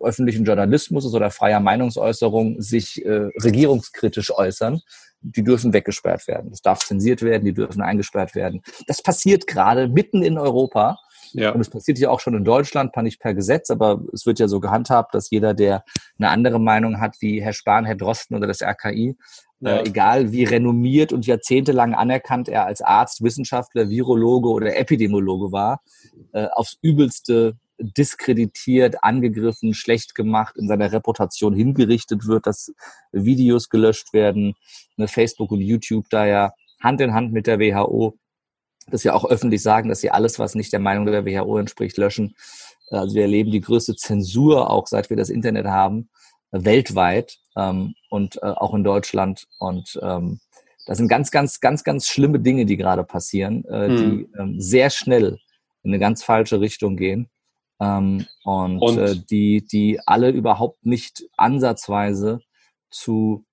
öffentlichen 0.01 0.45
Journalismus 0.45 1.07
oder 1.15 1.31
freier 1.31 1.61
Meinungsäußerung 1.61 2.61
sich 2.61 3.05
äh, 3.05 3.31
regierungskritisch 3.43 4.31
äußern, 4.31 4.81
die 5.35 5.43
dürfen 5.43 5.73
weggesperrt 5.73 6.27
werden. 6.29 6.51
Das 6.51 6.63
darf 6.63 6.81
zensiert 6.81 7.23
werden, 7.23 7.45
die 7.45 7.55
dürfen 7.55 7.83
eingesperrt 7.83 8.35
werden. 8.35 8.63
Das 8.87 9.03
passiert 9.03 9.47
gerade 9.47 9.89
mitten 9.89 10.23
in 10.23 10.39
Europa. 10.39 10.99
Ja. 11.33 11.51
Und 11.51 11.61
es 11.61 11.69
passiert 11.69 11.99
ja 11.99 12.11
auch 12.11 12.21
schon 12.21 12.35
in 12.35 12.45
Deutschland, 12.45 12.97
nicht 12.99 13.21
per 13.21 13.35
Gesetz, 13.35 13.71
aber 13.71 14.01
es 14.13 14.27
wird 14.27 14.39
ja 14.39 14.49
so 14.49 14.61
gehandhabt, 14.61 15.15
dass 15.15 15.31
jeder, 15.31 15.55
der 15.55 15.85
eine 16.19 16.31
andere 16.31 16.61
Meinung 16.61 17.01
hat, 17.01 17.17
wie 17.21 17.43
Herr 17.43 17.53
Spahn, 17.53 17.85
Herr 17.85 17.97
Drosten 17.97 18.37
oder 18.37 18.47
das 18.47 18.63
RKI, 18.63 19.17
äh, 19.65 19.69
ja. 19.69 19.77
äh, 19.77 19.89
egal 19.89 20.33
wie 20.33 20.45
renommiert 20.45 21.13
und 21.13 21.27
jahrzehntelang 21.27 21.95
anerkannt 21.95 22.49
er 22.49 22.65
als 22.67 22.81
Arzt, 22.81 23.23
Wissenschaftler, 23.23 23.89
Virologe 23.89 24.49
oder 24.49 24.77
Epidemiologe 24.77 25.53
war, 25.53 25.83
äh, 26.33 26.47
aufs 26.53 26.79
Übelste 26.81 27.57
diskreditiert, 27.79 29.03
angegriffen, 29.03 29.75
schlecht 29.75 30.15
gemacht, 30.15 30.57
in 30.57 30.69
seiner 30.69 30.93
Reputation 30.93 31.55
hingerichtet 31.55 32.27
wird, 32.27 32.47
dass 32.47 32.73
Videos 33.13 33.69
gelöscht 33.69 34.13
werden, 34.13 34.55
ne, 34.97 35.09
Facebook 35.09 35.53
und 35.53 35.61
YouTube 35.61 36.07
da 36.11 36.27
ja 36.27 36.53
Hand 36.81 37.01
in 37.01 37.15
Hand 37.15 37.33
mit 37.33 37.47
der 37.47 37.59
WHO, 37.59 38.19
dass 38.89 39.03
sie 39.03 39.11
auch 39.11 39.25
öffentlich 39.25 39.63
sagen, 39.63 39.89
dass 39.89 40.01
sie 40.01 40.11
alles, 40.11 40.39
was 40.39 40.55
nicht 40.55 40.73
der 40.73 40.81
Meinung 40.81 41.07
der 41.07 41.27
WHO 41.27 41.59
entspricht, 41.59 41.97
löschen. 41.97 42.35
Also 42.91 43.15
wir 43.15 43.23
erleben 43.23 43.51
die 43.51 43.61
größte 43.61 43.97
Zensur 43.97 44.71
auch, 44.71 44.87
seit 44.87 45.11
wir 45.11 45.17
das 45.17 45.29
Internet 45.29 45.67
haben, 45.67 46.09
weltweit 46.53 47.39
ähm, 47.57 47.95
und 48.11 48.37
äh, 48.43 48.47
auch 48.47 48.75
in 48.75 48.85
Deutschland. 48.85 49.47
Und 49.59 49.99
ähm, 50.03 50.41
das 50.87 50.99
sind 50.99 51.09
ganz, 51.09 51.31
ganz, 51.33 51.61
ganz, 51.61 51.83
ganz 51.83 52.07
schlimme 52.07 52.39
Dinge, 52.39 52.65
die 52.65 52.77
gerade 52.77 53.03
passieren, 53.03 53.65
äh, 53.65 53.89
mhm. 53.89 53.97
die 53.97 54.39
ähm, 54.39 54.61
sehr 54.61 54.91
schnell 54.91 55.39
in 55.83 55.91
eine 55.91 55.99
ganz 55.99 56.23
falsche 56.23 56.61
Richtung 56.61 56.97
gehen 56.97 57.29
ähm, 57.81 58.27
und, 58.45 58.79
und? 58.79 58.99
Äh, 58.99 59.17
die, 59.31 59.67
die 59.67 60.01
alle 60.07 60.31
überhaupt 60.31 60.85
nicht 60.85 61.25
ansatzweise 61.37 62.41
zu 62.91 63.45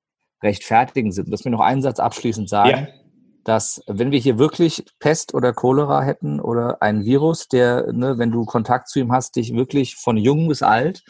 rechtfertigen 0.41 1.11
sind. 1.11 1.29
Lass 1.29 1.45
mir 1.45 1.51
noch 1.51 1.61
einen 1.61 1.81
Satz 1.81 1.99
abschließend 1.99 2.49
sagen, 2.49 2.69
ja. 2.69 2.87
dass 3.43 3.81
wenn 3.87 4.11
wir 4.11 4.19
hier 4.19 4.37
wirklich 4.37 4.85
Pest 4.99 5.33
oder 5.33 5.53
Cholera 5.53 6.01
hätten 6.01 6.39
oder 6.39 6.81
ein 6.81 7.05
Virus, 7.05 7.47
der, 7.47 7.91
ne, 7.93 8.17
wenn 8.17 8.31
du 8.31 8.45
Kontakt 8.45 8.89
zu 8.89 8.99
ihm 8.99 9.11
hast, 9.11 9.35
dich 9.35 9.55
wirklich 9.55 9.95
von 9.95 10.17
jung 10.17 10.47
bis 10.47 10.61
alt 10.61 11.03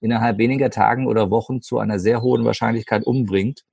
innerhalb 0.00 0.38
weniger 0.38 0.70
Tagen 0.70 1.06
oder 1.06 1.30
Wochen 1.30 1.60
zu 1.62 1.78
einer 1.78 1.98
sehr 1.98 2.22
hohen 2.22 2.44
Wahrscheinlichkeit 2.44 3.04
umbringt, 3.04 3.64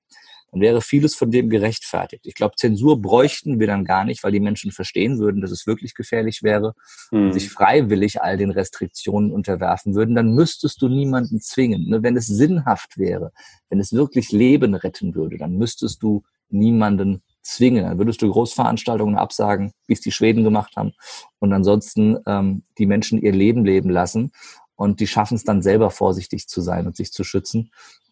dann 0.51 0.61
wäre 0.61 0.81
vieles 0.81 1.15
von 1.15 1.31
dem 1.31 1.49
gerechtfertigt. 1.49 2.25
Ich 2.25 2.35
glaube, 2.35 2.55
Zensur 2.55 3.01
bräuchten 3.01 3.59
wir 3.59 3.67
dann 3.67 3.85
gar 3.85 4.05
nicht, 4.05 4.23
weil 4.23 4.31
die 4.31 4.39
Menschen 4.39 4.71
verstehen 4.71 5.19
würden, 5.19 5.41
dass 5.41 5.51
es 5.51 5.67
wirklich 5.67 5.93
gefährlich 5.93 6.41
wäre 6.41 6.73
mhm. 7.11 7.25
und 7.25 7.33
sich 7.33 7.49
freiwillig 7.49 8.21
all 8.21 8.37
den 8.37 8.51
Restriktionen 8.51 9.31
unterwerfen 9.31 9.95
würden. 9.95 10.15
Dann 10.15 10.33
müsstest 10.33 10.81
du 10.81 10.87
niemanden 10.87 11.41
zwingen. 11.41 11.89
Ne? 11.89 12.03
Wenn 12.03 12.15
es 12.15 12.27
sinnhaft 12.27 12.97
wäre, 12.97 13.31
wenn 13.69 13.79
es 13.79 13.93
wirklich 13.93 14.31
Leben 14.31 14.73
retten 14.73 15.15
würde, 15.15 15.37
dann 15.37 15.57
müsstest 15.57 16.01
du 16.01 16.23
niemanden 16.49 17.23
zwingen. 17.41 17.83
Dann 17.83 17.97
würdest 17.97 18.21
du 18.21 18.31
Großveranstaltungen 18.31 19.17
absagen, 19.17 19.71
wie 19.87 19.93
es 19.93 20.01
die 20.01 20.11
Schweden 20.11 20.43
gemacht 20.43 20.75
haben, 20.75 20.93
und 21.39 21.53
ansonsten 21.53 22.17
ähm, 22.25 22.63
die 22.77 22.85
Menschen 22.85 23.21
ihr 23.21 23.31
Leben 23.31 23.65
leben 23.65 23.89
lassen. 23.89 24.31
Und 24.75 24.99
die 24.99 25.07
schaffen 25.07 25.35
es 25.35 25.43
dann 25.43 25.61
selber 25.61 25.89
vorsichtig 25.89 26.47
zu 26.47 26.61
sein 26.61 26.85
und 26.85 26.95
sich 26.95 27.11
zu 27.11 27.23
schützen. 27.23 27.71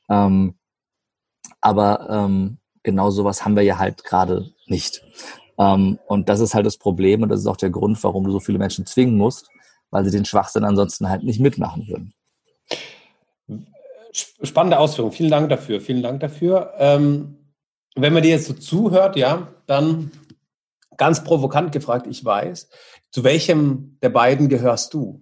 Ähm, 0.09 0.55
aber 1.61 2.07
ähm, 2.09 2.57
genau 2.83 3.09
sowas 3.09 3.43
haben 3.43 3.55
wir 3.55 3.63
ja 3.63 3.77
halt 3.77 4.03
gerade 4.03 4.51
nicht. 4.67 5.03
Ähm, 5.57 5.99
und 6.07 6.29
das 6.29 6.39
ist 6.39 6.53
halt 6.53 6.65
das 6.65 6.77
Problem 6.77 7.23
und 7.23 7.29
das 7.29 7.41
ist 7.41 7.47
auch 7.47 7.57
der 7.57 7.69
Grund, 7.69 8.01
warum 8.03 8.25
du 8.25 8.31
so 8.31 8.39
viele 8.39 8.57
Menschen 8.57 8.85
zwingen 8.85 9.17
musst, 9.17 9.49
weil 9.89 10.05
sie 10.05 10.11
den 10.11 10.25
Schwachsinn 10.25 10.63
ansonsten 10.63 11.09
halt 11.09 11.23
nicht 11.23 11.39
mitmachen 11.39 11.87
würden. 11.87 12.13
Spannende 14.11 14.79
Ausführung. 14.79 15.11
Vielen 15.11 15.31
Dank 15.31 15.49
dafür. 15.49 15.81
Vielen 15.81 16.01
Dank 16.01 16.21
dafür. 16.21 16.73
Ähm, 16.77 17.37
wenn 17.95 18.13
man 18.13 18.23
dir 18.23 18.29
jetzt 18.29 18.47
so 18.47 18.53
zuhört, 18.53 19.15
ja, 19.15 19.47
dann 19.65 20.11
ganz 20.97 21.23
provokant 21.23 21.71
gefragt, 21.71 22.07
ich 22.07 22.23
weiß, 22.23 22.69
zu 23.11 23.23
welchem 23.23 23.97
der 24.01 24.09
beiden 24.09 24.49
gehörst 24.49 24.93
du? 24.93 25.21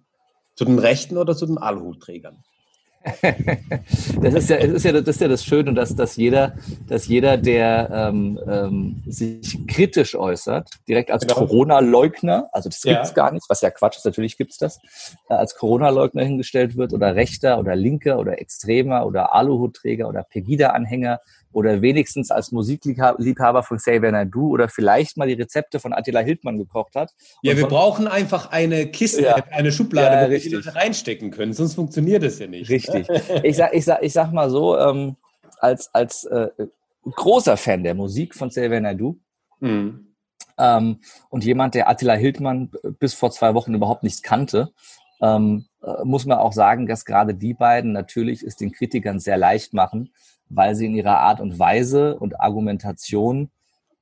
Zu 0.56 0.66
den 0.66 0.78
Rechten 0.78 1.18
oder 1.18 1.36
zu 1.36 1.48
den 1.48 1.58
Aluhutträgern? 1.58 2.44
das 4.22 4.34
ist 4.34 4.50
ja, 4.50 4.58
das 4.58 4.70
ist 4.70 4.86
ja, 4.86 4.92
das 4.94 5.08
ist 5.08 5.22
ja 5.22 5.28
das 5.28 5.44
Schöne, 5.44 5.74
dass, 5.74 5.96
dass 5.96 6.16
jeder, 6.16 6.56
dass 6.88 7.08
jeder, 7.08 7.38
der 7.38 7.90
ähm, 7.92 8.40
ähm, 8.48 9.04
sich 9.06 9.60
kritisch 9.68 10.16
äußert, 10.16 10.70
direkt 10.88 11.12
als 11.12 11.28
genau. 11.28 11.40
Corona-Leugner, 11.40 12.50
also 12.54 12.70
das 12.70 12.82
gibt's 12.82 13.10
ja. 13.10 13.16
gar 13.16 13.32
nicht, 13.32 13.46
was 13.50 13.62
ja 13.62 13.72
Quatsch 13.72 13.98
ist, 13.98 14.06
natürlich 14.06 14.38
gibt's 14.38 14.58
das, 14.58 14.80
äh, 15.30 15.34
als 15.34 15.56
Corona-Leugner 15.56 16.24
hingestellt 16.24 16.78
wird 16.78 16.94
oder 16.94 17.16
Rechter 17.16 17.60
oder 17.60 17.76
Linker 17.76 18.20
oder 18.20 18.40
Extremer 18.40 19.06
oder 19.06 19.34
Aluhutträger 19.34 20.08
oder 20.08 20.24
Pegida-Anhänger 20.24 21.20
oder 21.54 21.82
wenigstens 21.82 22.32
als 22.32 22.52
Musikliebhaber 22.52 23.64
von 23.64 23.78
Xavier 23.78 24.12
Naidu 24.12 24.50
oder 24.50 24.68
vielleicht 24.68 25.18
mal 25.18 25.28
die 25.28 25.36
Rezepte 25.36 25.80
von 25.80 25.94
Attila 25.94 26.20
Hildmann 26.20 26.58
gekocht 26.58 26.96
hat. 26.96 27.12
Ja, 27.44 27.56
wir 27.56 27.68
brauchen 27.68 28.08
einfach 28.08 28.52
eine 28.52 28.88
Kiste, 28.88 29.22
ja. 29.22 29.36
eine 29.52 29.72
Schublade, 29.72 30.16
ja, 30.16 30.28
wo 30.28 30.32
wir 30.32 30.40
die 30.40 30.50
Leute 30.50 30.76
reinstecken 30.76 31.32
können, 31.32 31.54
sonst 31.54 31.76
funktioniert 31.76 32.24
das 32.24 32.40
ja 32.40 32.48
nicht. 32.48 32.70
Richtig. 32.70 32.93
Ich, 33.44 33.58
sag, 33.58 33.74
ich, 33.74 33.86
sag, 33.86 34.04
ich 34.04 34.14
sag 34.14 34.32
mal 34.32 34.50
so, 34.50 34.78
ähm, 34.78 35.16
als, 35.60 35.94
als 35.94 36.26
äh, 36.26 36.50
großer 37.04 37.58
Fan 37.58 37.84
der 37.84 37.96
Musik 37.96 38.36
von 38.36 38.50
Xavier 38.50 38.82
Naidu, 38.82 39.18
mhm. 39.60 40.14
ähm, 40.58 41.00
und 41.30 41.44
jemand, 41.44 41.76
der 41.76 41.90
Attila 41.90 42.14
Hildmann 42.14 42.72
bis 43.00 43.14
vor 43.14 43.32
zwei 43.32 43.54
Wochen 43.54 43.74
überhaupt 43.74 44.04
nicht 44.04 44.24
kannte, 44.24 44.72
ähm, 45.22 45.66
äh, 45.82 46.04
muss 46.04 46.26
man 46.26 46.38
auch 46.38 46.54
sagen, 46.54 46.88
dass 46.88 47.06
gerade 47.06 47.34
die 47.34 47.54
beiden 47.54 47.92
natürlich 47.92 48.44
es 48.44 48.56
den 48.56 48.72
Kritikern 48.72 49.20
sehr 49.20 49.38
leicht 49.38 49.74
machen, 49.74 50.12
weil 50.50 50.76
sie 50.76 50.86
in 50.86 50.96
ihrer 50.96 51.20
Art 51.20 51.40
und 51.40 51.60
Weise 51.60 52.18
und 52.18 52.40
Argumentation 52.40 53.50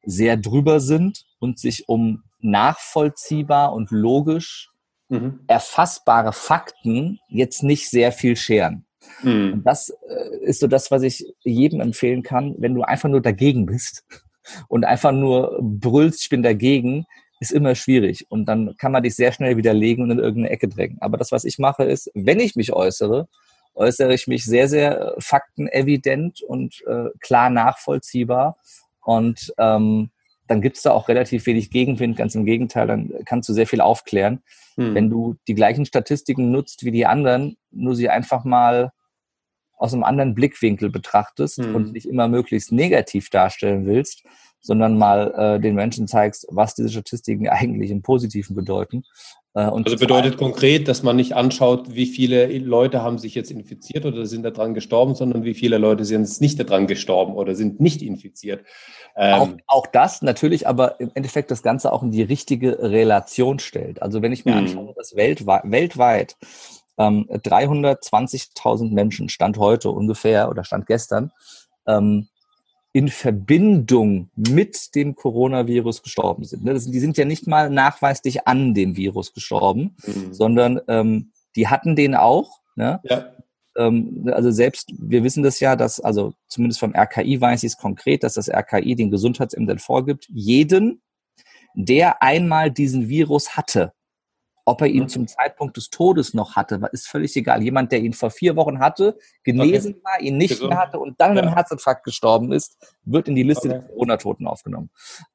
sehr 0.03 0.35
drüber 0.37 0.79
sind 0.79 1.25
und 1.39 1.59
sich 1.59 1.87
um 1.87 2.23
nachvollziehbar 2.39 3.73
und 3.73 3.91
logisch 3.91 4.71
mhm. 5.11 5.41
erfassbare 5.47 6.33
Fakten 6.33 7.19
jetzt 7.27 7.63
nicht 7.63 7.89
sehr 7.89 8.11
viel 8.11 8.35
scheren. 8.35 8.85
Mhm. 9.23 9.53
Und 9.53 9.63
das 9.63 9.89
äh, 9.89 10.37
ist 10.43 10.59
so 10.59 10.67
das, 10.67 10.89
was 10.89 11.03
ich 11.03 11.25
jedem 11.41 11.81
empfehlen 11.81 12.23
kann, 12.23 12.55
wenn 12.57 12.73
du 12.73 12.81
einfach 12.81 13.09
nur 13.09 13.21
dagegen 13.21 13.65
bist 13.65 14.03
und 14.67 14.85
einfach 14.85 15.11
nur 15.11 15.59
brüllst, 15.61 16.21
ich 16.21 16.29
bin 16.29 16.43
dagegen, 16.43 17.05
ist 17.39 17.51
immer 17.51 17.75
schwierig. 17.75 18.27
Und 18.29 18.45
dann 18.45 18.75
kann 18.77 18.91
man 18.91 19.03
dich 19.03 19.15
sehr 19.15 19.31
schnell 19.31 19.57
widerlegen 19.57 20.03
und 20.03 20.11
in 20.11 20.19
irgendeine 20.19 20.51
Ecke 20.51 20.67
drängen. 20.67 20.97
Aber 21.01 21.17
das, 21.17 21.31
was 21.31 21.43
ich 21.43 21.57
mache, 21.59 21.83
ist, 21.83 22.09
wenn 22.13 22.39
ich 22.39 22.55
mich 22.55 22.71
äußere, 22.71 23.27
äußere 23.73 24.13
ich 24.13 24.27
mich 24.27 24.45
sehr, 24.45 24.67
sehr 24.67 25.15
äh, 25.17 25.21
faktenevident 25.21 26.41
und 26.41 26.81
äh, 26.87 27.09
klar 27.19 27.49
nachvollziehbar. 27.49 28.57
Und 29.03 29.53
ähm, 29.57 30.11
dann 30.51 30.61
gibt 30.61 30.75
es 30.75 30.83
da 30.83 30.91
auch 30.91 31.07
relativ 31.07 31.45
wenig 31.45 31.71
Gegenwind. 31.71 32.17
Ganz 32.17 32.35
im 32.35 32.43
Gegenteil, 32.43 32.85
dann 32.85 33.09
kannst 33.23 33.47
du 33.47 33.53
sehr 33.53 33.67
viel 33.67 33.79
aufklären. 33.79 34.43
Hm. 34.75 34.93
Wenn 34.93 35.09
du 35.09 35.37
die 35.47 35.55
gleichen 35.55 35.85
Statistiken 35.85 36.51
nutzt 36.51 36.83
wie 36.83 36.91
die 36.91 37.05
anderen, 37.05 37.55
nur 37.71 37.95
sie 37.95 38.09
einfach 38.09 38.43
mal 38.43 38.91
aus 39.77 39.93
einem 39.93 40.03
anderen 40.03 40.35
Blickwinkel 40.35 40.89
betrachtest 40.89 41.59
hm. 41.59 41.73
und 41.73 41.93
nicht 41.93 42.05
immer 42.05 42.27
möglichst 42.27 42.73
negativ 42.73 43.29
darstellen 43.29 43.85
willst, 43.85 44.23
sondern 44.59 44.97
mal 44.97 45.33
äh, 45.37 45.59
den 45.61 45.73
Menschen 45.73 46.05
zeigst, 46.05 46.45
was 46.49 46.75
diese 46.75 46.89
Statistiken 46.89 47.47
eigentlich 47.49 47.89
im 47.89 48.01
Positiven 48.01 48.53
bedeuten, 48.53 49.03
äh, 49.53 49.59
also 49.59 49.97
bedeutet 49.97 50.37
konkret, 50.37 50.87
dass 50.87 51.03
man 51.03 51.15
nicht 51.15 51.35
anschaut, 51.35 51.93
wie 51.93 52.05
viele 52.05 52.57
Leute 52.59 53.01
haben 53.01 53.17
sich 53.17 53.35
jetzt 53.35 53.51
infiziert 53.51 54.05
oder 54.05 54.25
sind 54.25 54.43
daran 54.43 54.73
gestorben, 54.73 55.13
sondern 55.15 55.43
wie 55.43 55.53
viele 55.53 55.77
Leute 55.77 56.05
sind 56.05 56.41
nicht 56.41 56.59
daran 56.59 56.87
gestorben 56.87 57.33
oder 57.33 57.53
sind 57.55 57.79
nicht 57.79 58.01
infiziert. 58.01 58.63
Ähm 59.15 59.33
auch, 59.33 59.49
auch, 59.67 59.87
das 59.87 60.21
natürlich, 60.21 60.67
aber 60.67 60.99
im 61.01 61.11
Endeffekt 61.15 61.51
das 61.51 61.63
Ganze 61.63 61.91
auch 61.91 62.01
in 62.01 62.11
die 62.11 62.23
richtige 62.23 62.79
Relation 62.79 63.59
stellt. 63.59 64.01
Also 64.01 64.21
wenn 64.21 64.31
ich 64.31 64.45
mir 64.45 64.53
mhm. 64.53 64.59
anschaue, 64.59 64.93
dass 64.95 65.15
weltweit, 65.15 65.63
weltweit 65.65 66.37
ähm, 66.97 67.27
320.000 67.29 68.93
Menschen, 68.93 69.27
Stand 69.27 69.57
heute 69.57 69.89
ungefähr 69.89 70.49
oder 70.49 70.63
Stand 70.63 70.85
gestern, 70.85 71.31
ähm, 71.87 72.27
in 72.93 73.07
Verbindung 73.07 74.29
mit 74.35 74.95
dem 74.95 75.15
Coronavirus 75.15 76.03
gestorben 76.03 76.43
sind. 76.43 76.63
Ne? 76.63 76.73
die 76.73 76.99
sind 76.99 77.17
ja 77.17 77.25
nicht 77.25 77.47
mal 77.47 77.69
nachweislich 77.69 78.47
an 78.47 78.73
dem 78.73 78.97
Virus 78.97 79.33
gestorben, 79.33 79.95
mhm. 80.05 80.33
sondern 80.33 80.81
ähm, 80.87 81.31
die 81.55 81.67
hatten 81.67 81.95
den 81.95 82.15
auch. 82.15 82.59
Ne? 82.75 82.99
Ja. 83.03 83.31
ähm, 83.77 84.29
also 84.33 84.51
selbst, 84.51 84.91
wir 84.97 85.23
wissen 85.23 85.43
das 85.43 85.59
ja, 85.61 85.75
dass, 85.75 86.01
also 86.01 86.33
zumindest 86.47 86.79
vom 86.79 86.93
RKI 86.93 87.39
weiß 87.39 87.63
ich 87.63 87.73
es 87.73 87.77
konkret, 87.77 88.23
dass 88.23 88.33
das 88.33 88.49
RKI 88.49 88.95
den 88.95 89.11
Gesundheitsämtern 89.11 89.79
vorgibt, 89.79 90.27
jeden, 90.29 91.01
der 91.73 92.21
einmal 92.21 92.71
diesen 92.71 93.07
Virus 93.07 93.55
hatte, 93.55 93.93
ob 94.65 94.81
er 94.81 94.87
ihn 94.87 95.03
mhm. 95.03 95.09
zum 95.09 95.27
Zeitpunkt 95.27 95.77
des 95.77 95.89
Todes 95.89 96.33
noch 96.33 96.55
hatte, 96.55 96.81
ist 96.91 97.07
völlig 97.07 97.35
egal. 97.35 97.63
Jemand, 97.63 97.91
der 97.91 97.99
ihn 97.99 98.13
vor 98.13 98.31
vier 98.31 98.55
Wochen 98.55 98.79
hatte, 98.79 99.17
genesen 99.43 99.93
okay. 99.93 100.03
war, 100.03 100.21
ihn 100.21 100.37
nicht 100.37 100.51
Gesund. 100.51 100.69
mehr 100.69 100.79
hatte 100.79 100.99
und 100.99 101.19
dann 101.19 101.35
ja. 101.35 101.43
einem 101.43 101.53
Herzinfarkt 101.53 102.03
gestorben 102.03 102.51
ist, 102.51 102.77
wird 103.03 103.27
in 103.27 103.35
die 103.35 103.43
Liste 103.43 103.69
okay. 103.69 103.79
der 103.79 103.87
Corona-Toten 103.87 104.47
aufgenommen. 104.47 104.89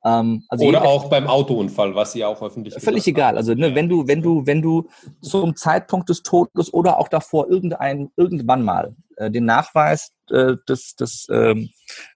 Ähm, 0.05 0.45
also 0.49 0.67
Oder 0.67 0.83
auch 0.83 1.09
beim 1.09 1.27
Autounfall, 1.27 1.95
was 1.95 2.13
Sie 2.13 2.25
auch 2.25 2.41
öffentlich 2.43 2.75
Völlig 2.75 3.07
egal. 3.07 3.37
Also 3.37 3.55
ne, 3.55 3.75
wenn 3.75 3.89
du, 3.89 4.07
wenn 4.07 4.23
du, 4.23 4.47
wenn 4.47 4.63
du 4.63 4.89
zum 5.21 5.57
Zeitpunkt 5.57 6.09
des 6.09 6.23
Todes 6.23 6.73
oder 6.73 6.99
auch 6.99 7.09
davor 7.09 7.49
irgendein, 7.49 8.11
irgendwann 8.17 8.63
mal 8.63 8.95
äh, 9.17 9.31
den 9.31 9.45
Nachweis 9.45 10.13
äh, 10.31 10.55
des, 10.69 10.97
des 10.97 11.27
ähm, 11.31 11.71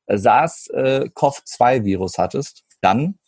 SARS-CoV-2-Virus 0.07 2.19
äh, 2.19 2.23
hattest, 2.23 2.65
dann 2.81 3.19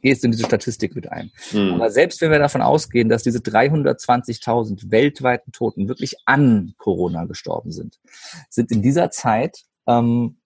gehst 0.00 0.24
in 0.24 0.30
diese 0.30 0.44
Statistik 0.44 0.94
mit 0.94 1.10
ein. 1.10 1.30
Mhm. 1.52 1.74
Aber 1.74 1.90
selbst 1.90 2.20
wenn 2.20 2.30
wir 2.30 2.38
davon 2.38 2.62
ausgehen, 2.62 3.08
dass 3.08 3.22
diese 3.22 3.38
320.000 3.38 4.90
weltweiten 4.90 5.52
Toten 5.52 5.88
wirklich 5.88 6.16
an 6.24 6.74
Corona 6.78 7.24
gestorben 7.24 7.72
sind, 7.72 7.98
sind 8.48 8.70
in 8.70 8.82
dieser 8.82 9.10
Zeit, 9.10 9.64
ähm, 9.86 10.36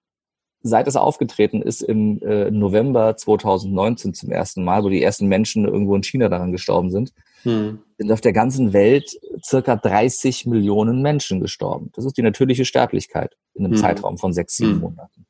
seit 0.62 0.88
es 0.88 0.96
aufgetreten 0.96 1.62
ist 1.62 1.82
im 1.82 2.20
äh, 2.22 2.50
November 2.50 3.16
2019 3.16 4.14
zum 4.14 4.30
ersten 4.30 4.64
Mal, 4.64 4.82
wo 4.82 4.88
die 4.88 5.02
ersten 5.02 5.26
Menschen 5.28 5.64
irgendwo 5.64 5.94
in 5.94 6.02
China 6.02 6.28
daran 6.28 6.52
gestorben 6.52 6.90
sind, 6.90 7.12
mhm. 7.44 7.80
sind 7.98 8.10
auf 8.10 8.20
der 8.20 8.32
ganzen 8.32 8.72
Welt 8.72 9.16
circa 9.44 9.76
30 9.76 10.46
Millionen 10.46 11.02
Menschen 11.02 11.40
gestorben. 11.40 11.90
Das 11.94 12.04
ist 12.04 12.16
die 12.16 12.22
natürliche 12.22 12.64
Sterblichkeit 12.64 13.36
in 13.54 13.64
einem 13.64 13.74
mhm. 13.74 13.80
Zeitraum 13.80 14.18
von 14.18 14.32
sechs, 14.32 14.56
sieben 14.56 14.72
hm. 14.72 14.80
Monaten. 14.80 15.26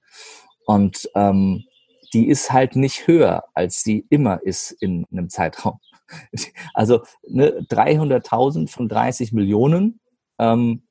Und 0.64 1.08
ähm, 1.14 1.64
die 2.16 2.28
ist 2.28 2.50
halt 2.50 2.76
nicht 2.76 3.06
höher, 3.06 3.44
als 3.52 3.82
sie 3.82 4.06
immer 4.08 4.42
ist 4.42 4.70
in 4.70 5.04
einem 5.12 5.28
Zeitraum. 5.28 5.80
Also 6.72 7.02
ne, 7.28 7.66
300.000 7.68 8.70
von 8.70 8.88
30 8.88 9.32
Millionen, 9.32 10.00
ähm, 10.38 10.86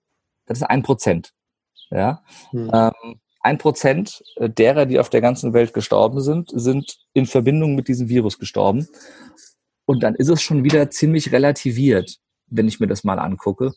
das 0.46 0.60
ist 0.60 0.64
ein 0.66 0.84
Prozent. 0.84 1.34
Ja? 1.90 2.22
Hm. 2.52 2.70
Ähm, 2.72 3.20
ein 3.40 3.58
Prozent 3.58 4.24
derer, 4.38 4.86
die 4.86 5.00
auf 5.00 5.10
der 5.10 5.22
ganzen 5.22 5.54
Welt 5.54 5.74
gestorben 5.74 6.22
sind, 6.22 6.52
sind 6.54 6.98
in 7.14 7.26
Verbindung 7.26 7.74
mit 7.74 7.88
diesem 7.88 8.08
Virus 8.08 8.38
gestorben. 8.38 8.88
Und 9.86 10.04
dann 10.04 10.14
ist 10.14 10.30
es 10.30 10.44
schon 10.44 10.64
wieder 10.64 10.92
ziemlich 10.92 11.32
relativiert, 11.32 12.18
wenn 12.48 12.68
ich 12.68 12.80
mir 12.80 12.88
das 12.88 13.04
mal 13.04 13.18
angucke. 13.18 13.72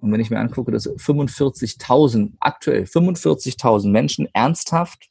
Und 0.00 0.12
wenn 0.12 0.20
ich 0.20 0.30
mir 0.30 0.40
angucke, 0.40 0.70
dass 0.70 0.86
45.000, 0.86 2.32
aktuell 2.40 2.82
45.000 2.82 3.88
Menschen 3.88 4.28
ernsthaft 4.34 5.08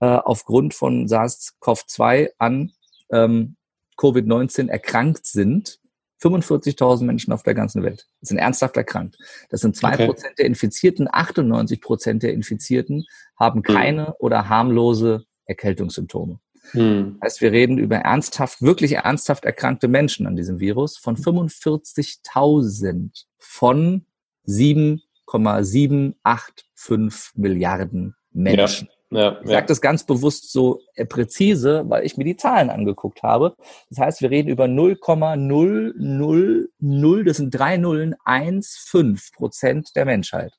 äh, 0.00 0.06
aufgrund 0.06 0.74
von 0.74 1.06
SARS-CoV-2 1.06 2.30
an 2.38 2.72
ähm, 3.10 3.56
Covid-19 3.96 4.68
erkrankt 4.68 5.26
sind. 5.26 5.78
45.000 6.20 7.04
Menschen 7.04 7.32
auf 7.32 7.44
der 7.44 7.54
ganzen 7.54 7.84
Welt 7.84 8.08
sind 8.22 8.38
ernsthaft 8.38 8.76
erkrankt. 8.76 9.16
Das 9.50 9.60
sind 9.60 9.76
zwei 9.76 9.96
Prozent 9.96 10.32
okay. 10.32 10.34
der 10.38 10.46
Infizierten. 10.46 11.08
98 11.10 11.80
Prozent 11.80 12.24
der 12.24 12.32
Infizierten 12.32 13.04
haben 13.38 13.62
hm. 13.64 13.74
keine 13.74 14.02
mhm. 14.02 14.14
oder 14.18 14.48
harmlose 14.48 15.26
Erkältungssymptome. 15.46 16.40
Mhm. 16.72 17.18
Das 17.20 17.34
heißt, 17.34 17.40
wir 17.40 17.52
reden 17.52 17.78
über 17.78 17.98
ernsthaft, 17.98 18.60
wirklich 18.62 18.94
ernsthaft 18.94 19.44
erkrankte 19.44 19.86
Menschen 19.88 20.26
an 20.26 20.34
diesem 20.36 20.58
Virus 20.60 20.96
von 20.96 21.16
45.000 21.16 23.24
von 23.38 24.06
7,785 24.44 27.32
Milliarden 27.34 28.14
Menschen. 28.32 28.88
Ja. 28.90 28.97
Ja, 29.10 29.40
ich 29.42 29.48
sage 29.48 29.66
das 29.66 29.80
ganz 29.80 30.04
bewusst 30.04 30.52
so 30.52 30.82
äh, 30.94 31.06
präzise, 31.06 31.84
weil 31.86 32.04
ich 32.04 32.18
mir 32.18 32.24
die 32.24 32.36
Zahlen 32.36 32.68
angeguckt 32.68 33.22
habe. 33.22 33.56
Das 33.88 33.98
heißt, 33.98 34.20
wir 34.20 34.30
reden 34.30 34.48
über 34.48 34.66
0,000, 34.66 37.26
das 37.26 37.38
sind 37.38 37.50
drei 37.50 37.78
Nullen, 37.78 38.14
1,5 38.26 39.34
Prozent 39.34 39.96
der 39.96 40.04
Menschheit. 40.04 40.52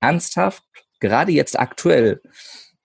Ernsthaft, 0.00 0.62
gerade 1.00 1.32
jetzt 1.32 1.58
aktuell, 1.58 2.20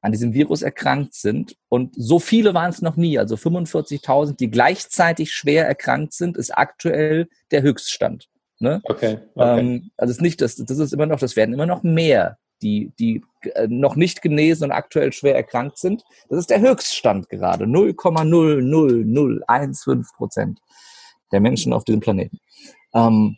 an 0.01 0.12
diesem 0.12 0.34
Virus 0.34 0.62
erkrankt 0.62 1.13
sind. 1.13 1.55
Und 1.67 1.93
so 1.95 2.19
viele 2.19 2.54
waren 2.54 2.69
es 2.69 2.82
noch 2.82 2.95
nie. 2.95 3.19
Also 3.19 3.36
45.000, 3.36 4.38
die 4.38 4.49
gleichzeitig 4.49 5.34
schwer 5.34 5.67
erkrankt 5.67 6.13
sind, 6.13 6.38
ist 6.38 6.58
aktuell 6.58 7.28
der 7.52 7.62
Höchststand. 7.62 8.28
Ne? 8.60 8.82
Okay. 8.86 9.19
okay. 9.36 9.60
Ähm, 9.60 9.91
also 9.97 10.12
es 10.12 10.17
ist 10.17 10.21
nicht, 10.21 10.41
das, 10.41 10.56
das 10.56 10.78
ist 10.78 10.93
immer 10.93 11.06
noch, 11.06 11.19
das 11.19 11.36
werden 11.36 11.54
immer 11.54 11.65
noch 11.65 11.84
mehr 11.84 12.38
die, 12.62 12.91
die 13.00 13.24
äh, 13.41 13.67
noch 13.67 13.95
nicht 13.95 14.22
genesen 14.22 14.65
und 14.65 14.72
aktuell 14.72 15.12
schwer 15.13 15.36
erkrankt 15.36 15.78
sind. 15.78 16.04
Das 16.30 16.39
ist 16.39 16.50
der 16.50 16.62
Höchststand 16.62 17.30
gerade. 17.30 17.65
0,00015 17.65 20.15
Prozent 20.15 20.60
der 21.32 21.39
Menschen 21.39 21.74
auf 21.74 21.84
diesem 21.84 22.02
Planeten. 22.02 22.39
Ähm, 22.93 23.38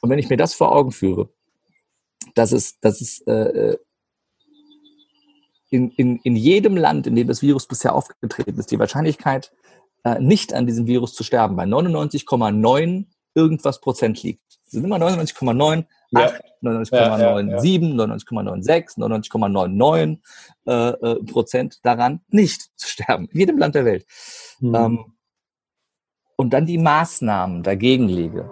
und 0.00 0.10
wenn 0.10 0.18
ich 0.18 0.28
mir 0.28 0.36
das 0.36 0.54
vor 0.54 0.72
Augen 0.72 0.90
führe, 0.92 1.28
dass 2.34 2.52
es, 2.52 2.78
dass 2.80 3.00
es 3.00 3.20
äh, 3.26 3.32
äh 3.32 3.78
in, 5.70 5.90
in, 5.92 6.18
in 6.18 6.36
jedem 6.36 6.76
Land, 6.76 7.06
in 7.08 7.16
dem 7.16 7.26
das 7.26 7.42
Virus 7.42 7.66
bisher 7.66 7.96
aufgetreten 7.96 8.60
ist, 8.60 8.70
die 8.70 8.78
Wahrscheinlichkeit, 8.78 9.52
äh, 10.04 10.20
nicht 10.20 10.54
an 10.54 10.66
diesem 10.66 10.86
Virus 10.86 11.14
zu 11.14 11.24
sterben, 11.24 11.56
bei 11.56 11.64
99,9 11.64 13.06
irgendwas 13.34 13.80
Prozent 13.80 14.22
liegt. 14.22 14.60
Es 14.74 14.80
sind 14.80 14.86
immer 14.86 14.96
99,9 14.96 15.84
8, 16.14 16.42
99,97, 16.62 17.94
99,96, 17.94 18.98
99,99 18.98 20.18
äh, 20.66 21.24
Prozent 21.24 21.78
daran, 21.84 22.22
nicht 22.28 22.70
zu 22.76 22.88
sterben. 22.88 23.28
In 23.30 23.38
jedem 23.38 23.58
Land 23.58 23.76
der 23.76 23.84
Welt. 23.84 24.04
Mhm. 24.58 24.74
Ähm, 24.74 25.04
und 26.36 26.52
dann 26.52 26.66
die 26.66 26.78
Maßnahmen 26.78 27.62
dagegen 27.62 28.08
lege, 28.08 28.50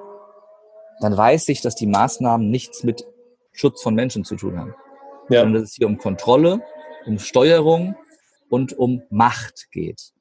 dann 1.00 1.16
weiß 1.16 1.48
ich, 1.48 1.60
dass 1.60 1.74
die 1.74 1.88
Maßnahmen 1.88 2.48
nichts 2.48 2.84
mit 2.84 3.04
Schutz 3.52 3.82
von 3.82 3.96
Menschen 3.96 4.24
zu 4.24 4.36
tun 4.36 4.58
haben. 4.58 4.74
Ja. 5.28 5.40
Sondern 5.40 5.62
dass 5.62 5.70
es 5.70 5.76
hier 5.76 5.88
um 5.88 5.98
Kontrolle, 5.98 6.60
um 7.04 7.18
Steuerung 7.18 7.96
und 8.48 8.78
um 8.78 9.02
Macht 9.10 9.72
geht. 9.72 10.12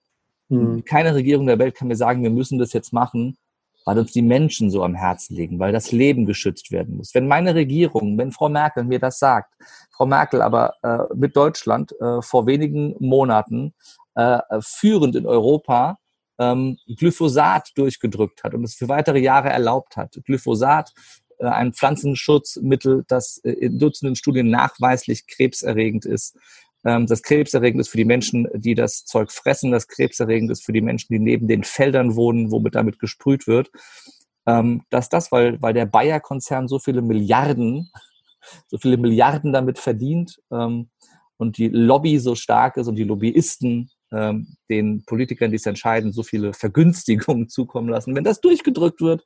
Mhm. 0.49 0.83
Keine 0.83 1.13
Regierung 1.13 1.45
der 1.45 1.59
Welt 1.59 1.75
kann 1.75 1.87
mir 1.87 1.95
sagen, 1.95 2.23
wir 2.23 2.31
müssen 2.31 2.57
das 2.57 2.73
jetzt 2.73 2.91
machen, 2.91 3.37
weil 3.85 3.97
uns 3.97 4.11
die 4.11 4.21
Menschen 4.21 4.69
so 4.69 4.83
am 4.83 4.95
Herzen 4.95 5.35
liegen, 5.35 5.59
weil 5.59 5.71
das 5.71 5.91
Leben 5.91 6.25
geschützt 6.25 6.71
werden 6.71 6.97
muss. 6.97 7.13
Wenn 7.15 7.27
meine 7.27 7.55
Regierung, 7.55 8.17
wenn 8.17 8.31
Frau 8.31 8.49
Merkel 8.49 8.83
mir 8.83 8.99
das 8.99 9.19
sagt, 9.19 9.53
Frau 9.91 10.05
Merkel 10.05 10.41
aber 10.41 10.73
äh, 10.83 11.13
mit 11.15 11.35
Deutschland 11.35 11.93
äh, 11.99 12.21
vor 12.21 12.45
wenigen 12.45 12.95
Monaten 12.99 13.73
äh, 14.15 14.39
führend 14.61 15.15
in 15.15 15.25
Europa 15.25 15.97
ähm, 16.39 16.77
Glyphosat 16.87 17.71
durchgedrückt 17.75 18.43
hat 18.43 18.53
und 18.53 18.63
es 18.63 18.75
für 18.75 18.89
weitere 18.89 19.19
Jahre 19.19 19.49
erlaubt 19.49 19.95
hat. 19.95 20.19
Glyphosat, 20.25 20.91
äh, 21.37 21.45
ein 21.45 21.73
Pflanzenschutzmittel, 21.73 23.05
das 23.07 23.37
äh, 23.43 23.51
in 23.51 23.79
Dutzenden 23.79 24.15
Studien 24.15 24.49
nachweislich 24.49 25.27
krebserregend 25.27 26.05
ist, 26.05 26.37
ähm, 26.83 27.05
das 27.07 27.21
krebserregend 27.21 27.81
ist 27.81 27.89
für 27.89 27.97
die 27.97 28.05
Menschen, 28.05 28.47
die 28.53 28.75
das 28.75 29.05
Zeug 29.05 29.31
fressen, 29.31 29.71
das 29.71 29.87
krebserregend 29.87 30.51
ist 30.51 30.65
für 30.65 30.73
die 30.73 30.81
Menschen, 30.81 31.13
die 31.13 31.19
neben 31.19 31.47
den 31.47 31.63
Feldern 31.63 32.15
wohnen, 32.15 32.51
womit 32.51 32.75
damit 32.75 32.99
gesprüht 32.99 33.47
wird. 33.47 33.71
Ähm, 34.47 34.83
dass 34.89 35.09
das, 35.09 35.31
weil, 35.31 35.61
weil 35.61 35.73
der 35.73 35.85
Bayer-Konzern 35.85 36.67
so 36.67 36.79
viele 36.79 37.01
Milliarden, 37.01 37.91
so 38.67 38.77
viele 38.77 38.97
Milliarden 38.97 39.53
damit 39.53 39.77
verdient 39.77 40.41
ähm, 40.51 40.89
und 41.37 41.57
die 41.57 41.67
Lobby 41.67 42.17
so 42.17 42.35
stark 42.35 42.77
ist 42.77 42.87
und 42.87 42.95
die 42.95 43.03
Lobbyisten 43.03 43.91
ähm, 44.11 44.55
den 44.69 45.03
Politikern, 45.05 45.51
die 45.51 45.57
es 45.57 45.65
entscheiden, 45.65 46.11
so 46.11 46.23
viele 46.23 46.53
Vergünstigungen 46.53 47.49
zukommen 47.49 47.89
lassen. 47.89 48.15
Wenn 48.15 48.23
das 48.23 48.41
durchgedrückt 48.41 49.01
wird, 49.01 49.23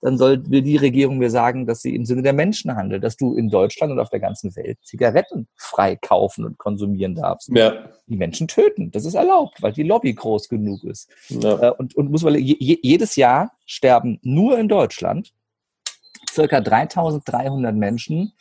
dann 0.00 0.18
soll 0.18 0.42
will 0.50 0.62
die 0.62 0.76
Regierung 0.76 1.18
mir 1.18 1.30
sagen, 1.30 1.66
dass 1.66 1.80
sie 1.80 1.94
im 1.94 2.04
Sinne 2.04 2.22
der 2.22 2.32
Menschen 2.32 2.76
handelt, 2.76 3.02
dass 3.02 3.16
du 3.16 3.34
in 3.34 3.48
Deutschland 3.48 3.92
und 3.92 4.00
auf 4.00 4.10
der 4.10 4.20
ganzen 4.20 4.54
Welt 4.56 4.78
Zigaretten 4.82 5.48
frei 5.56 5.96
kaufen 5.96 6.44
und 6.44 6.58
konsumieren 6.58 7.14
darfst. 7.14 7.48
Ja. 7.54 7.88
Die 8.06 8.16
Menschen 8.16 8.46
töten. 8.46 8.90
Das 8.90 9.04
ist 9.04 9.14
erlaubt, 9.14 9.62
weil 9.62 9.72
die 9.72 9.82
Lobby 9.82 10.12
groß 10.12 10.48
genug 10.48 10.84
ist. 10.84 11.10
Ja. 11.28 11.70
Äh, 11.70 11.72
und, 11.78 11.96
und 11.96 12.10
muss 12.10 12.22
man, 12.22 12.34
jedes 12.36 13.16
Jahr 13.16 13.52
sterben 13.64 14.18
nur 14.22 14.58
in 14.58 14.68
Deutschland 14.68 15.32
circa 16.30 16.60
3300 16.60 17.74
Menschen 17.74 18.32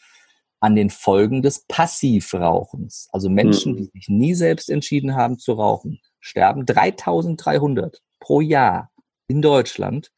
an 0.66 0.76
den 0.76 0.90
Folgen 0.90 1.44
des 1.44 1.64
Passivrauchens. 1.68 3.08
Also 3.12 3.30
Menschen, 3.30 3.74
mhm. 3.74 3.78
die 3.78 3.84
sich 3.94 4.10
nie 4.10 4.34
selbst 4.34 4.72
entschieden 4.72 5.14
haben 5.14 5.38
zu 5.38 5.54
rauchen, 5.54 6.00
sterben 6.20 6.66
3300 6.66 8.02
pro 8.20 8.42
Jahr 8.42 8.90
in 9.28 9.44
Deutschland 9.44 10.12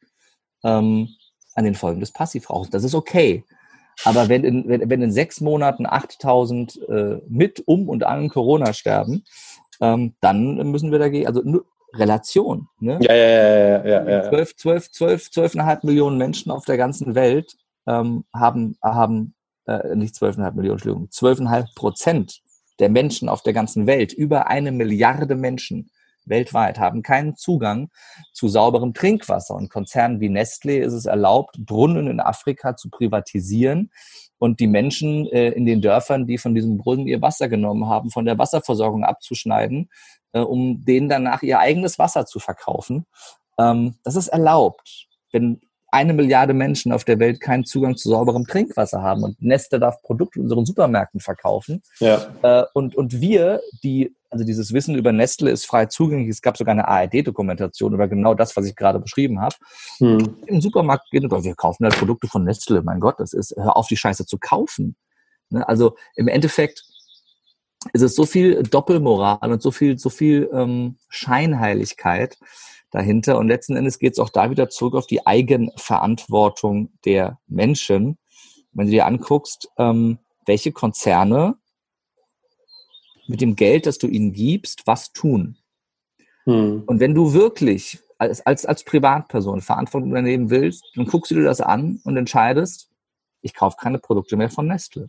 ähm, 0.64 1.10
an 1.54 1.64
den 1.64 1.74
Folgen 1.74 2.00
des 2.00 2.12
Passivrauchens. 2.12 2.70
Das 2.70 2.82
ist 2.82 2.94
okay. 2.94 3.44
Aber 4.04 4.30
wenn 4.30 4.42
in, 4.42 4.66
wenn, 4.68 4.88
wenn 4.88 5.02
in 5.02 5.12
sechs 5.12 5.42
Monaten 5.42 5.84
8000 5.84 6.80
äh, 6.88 7.20
mit, 7.28 7.62
um 7.66 7.90
und 7.90 8.04
an 8.04 8.30
Corona 8.30 8.72
sterben, 8.72 9.24
ähm, 9.82 10.14
dann 10.22 10.70
müssen 10.70 10.90
wir 10.90 10.98
dagegen, 10.98 11.26
also 11.26 11.42
nur 11.42 11.66
Relation. 11.92 12.68
Ne? 12.80 12.98
Ja, 13.02 13.14
ja, 13.14 13.28
ja, 13.28 13.84
ja, 13.84 13.86
ja, 13.86 14.10
ja. 14.24 14.30
12, 14.30 14.56
12, 14.56 14.92
12, 14.92 15.28
12,5 15.28 15.84
Millionen 15.84 16.16
Menschen 16.16 16.50
auf 16.50 16.64
der 16.64 16.78
ganzen 16.78 17.14
Welt 17.14 17.54
ähm, 17.86 18.24
haben, 18.34 18.78
haben 18.82 19.34
äh, 19.68 19.94
nicht 19.94 20.14
12,5 20.14 20.52
Millionen, 20.52 20.78
Entschuldigung, 20.78 21.08
12,5 21.08 21.74
Prozent 21.74 22.40
der 22.78 22.88
Menschen 22.88 23.28
auf 23.28 23.42
der 23.42 23.52
ganzen 23.52 23.86
Welt, 23.86 24.12
über 24.12 24.48
eine 24.48 24.72
Milliarde 24.72 25.34
Menschen 25.34 25.90
weltweit, 26.24 26.78
haben 26.78 27.02
keinen 27.02 27.36
Zugang 27.36 27.90
zu 28.32 28.48
sauberem 28.48 28.94
Trinkwasser. 28.94 29.54
Und 29.54 29.70
Konzernen 29.70 30.20
wie 30.20 30.28
Nestlé 30.28 30.80
ist 30.80 30.92
es 30.92 31.06
erlaubt, 31.06 31.56
Brunnen 31.58 32.06
in 32.06 32.20
Afrika 32.20 32.76
zu 32.76 32.90
privatisieren 32.90 33.90
und 34.38 34.60
die 34.60 34.66
Menschen 34.66 35.26
äh, 35.28 35.50
in 35.50 35.66
den 35.66 35.80
Dörfern, 35.80 36.26
die 36.26 36.38
von 36.38 36.54
diesem 36.54 36.78
Brunnen 36.78 37.06
ihr 37.06 37.22
Wasser 37.22 37.48
genommen 37.48 37.86
haben, 37.86 38.10
von 38.10 38.24
der 38.24 38.38
Wasserversorgung 38.38 39.04
abzuschneiden, 39.04 39.90
äh, 40.32 40.40
um 40.40 40.84
denen 40.84 41.08
danach 41.08 41.42
ihr 41.42 41.58
eigenes 41.58 41.98
Wasser 41.98 42.26
zu 42.26 42.38
verkaufen. 42.38 43.06
Ähm, 43.58 43.96
das 44.04 44.16
ist 44.16 44.28
erlaubt. 44.28 45.08
Wenn 45.32 45.60
eine 45.90 46.12
Milliarde 46.12 46.54
Menschen 46.54 46.92
auf 46.92 47.04
der 47.04 47.18
Welt 47.18 47.40
keinen 47.40 47.64
Zugang 47.64 47.96
zu 47.96 48.10
sauberem 48.10 48.46
Trinkwasser 48.46 49.02
haben 49.02 49.22
und 49.22 49.40
Nestle 49.40 49.80
darf 49.80 50.02
Produkte 50.02 50.38
in 50.38 50.44
unseren 50.44 50.66
Supermärkten 50.66 51.20
verkaufen. 51.20 51.82
Ja. 51.98 52.26
Äh, 52.42 52.64
und, 52.74 52.94
und 52.94 53.20
wir, 53.20 53.60
die, 53.82 54.14
also 54.30 54.44
dieses 54.44 54.72
Wissen 54.72 54.94
über 54.94 55.12
Nestle 55.12 55.50
ist 55.50 55.64
frei 55.64 55.86
zugänglich. 55.86 56.28
Es 56.28 56.42
gab 56.42 56.58
sogar 56.58 56.72
eine 56.72 56.86
ARD-Dokumentation 56.86 57.94
über 57.94 58.06
genau 58.08 58.34
das, 58.34 58.56
was 58.56 58.66
ich 58.66 58.76
gerade 58.76 58.98
beschrieben 58.98 59.40
habe. 59.40 59.56
Hm. 59.98 60.36
Im 60.46 60.60
Supermarkt 60.60 61.10
gehen 61.10 61.26
und 61.26 61.44
wir 61.44 61.54
kaufen 61.54 61.84
halt 61.84 61.96
Produkte 61.96 62.28
von 62.28 62.44
Nestle. 62.44 62.82
Mein 62.82 63.00
Gott, 63.00 63.18
das 63.18 63.32
ist, 63.32 63.54
hör 63.56 63.76
auf, 63.76 63.88
die 63.88 63.96
Scheiße 63.96 64.26
zu 64.26 64.38
kaufen. 64.38 64.96
Ne? 65.48 65.66
Also 65.66 65.96
im 66.16 66.28
Endeffekt 66.28 66.84
ist 67.92 68.02
es 68.02 68.14
so 68.14 68.26
viel 68.26 68.62
Doppelmoral 68.62 69.52
und 69.52 69.62
so 69.62 69.70
viel, 69.70 69.98
so 69.98 70.10
viel 70.10 70.50
ähm, 70.52 70.96
Scheinheiligkeit, 71.08 72.36
dahinter. 72.90 73.38
Und 73.38 73.48
letzten 73.48 73.76
Endes 73.76 73.98
geht 73.98 74.14
es 74.14 74.18
auch 74.18 74.30
da 74.30 74.50
wieder 74.50 74.68
zurück 74.68 74.94
auf 74.94 75.06
die 75.06 75.26
Eigenverantwortung 75.26 76.90
der 77.04 77.38
Menschen. 77.46 78.18
Wenn 78.72 78.86
du 78.86 78.92
dir 78.92 79.06
anguckst, 79.06 79.68
ähm, 79.78 80.18
welche 80.46 80.72
Konzerne 80.72 81.56
mit 83.26 83.40
dem 83.40 83.56
Geld, 83.56 83.86
das 83.86 83.98
du 83.98 84.06
ihnen 84.06 84.32
gibst, 84.32 84.86
was 84.86 85.12
tun. 85.12 85.58
Hm. 86.44 86.84
Und 86.86 87.00
wenn 87.00 87.14
du 87.14 87.34
wirklich 87.34 87.98
als, 88.16 88.44
als, 88.44 88.66
als 88.66 88.84
Privatperson 88.84 89.60
Verantwortung 89.60 90.10
übernehmen 90.10 90.50
willst, 90.50 90.84
dann 90.96 91.06
guckst 91.06 91.30
du 91.30 91.36
dir 91.36 91.44
das 91.44 91.60
an 91.60 92.00
und 92.04 92.16
entscheidest, 92.16 92.90
ich 93.42 93.54
kaufe 93.54 93.76
keine 93.78 93.98
Produkte 93.98 94.36
mehr 94.36 94.50
von 94.50 94.66
Nestle. 94.66 95.06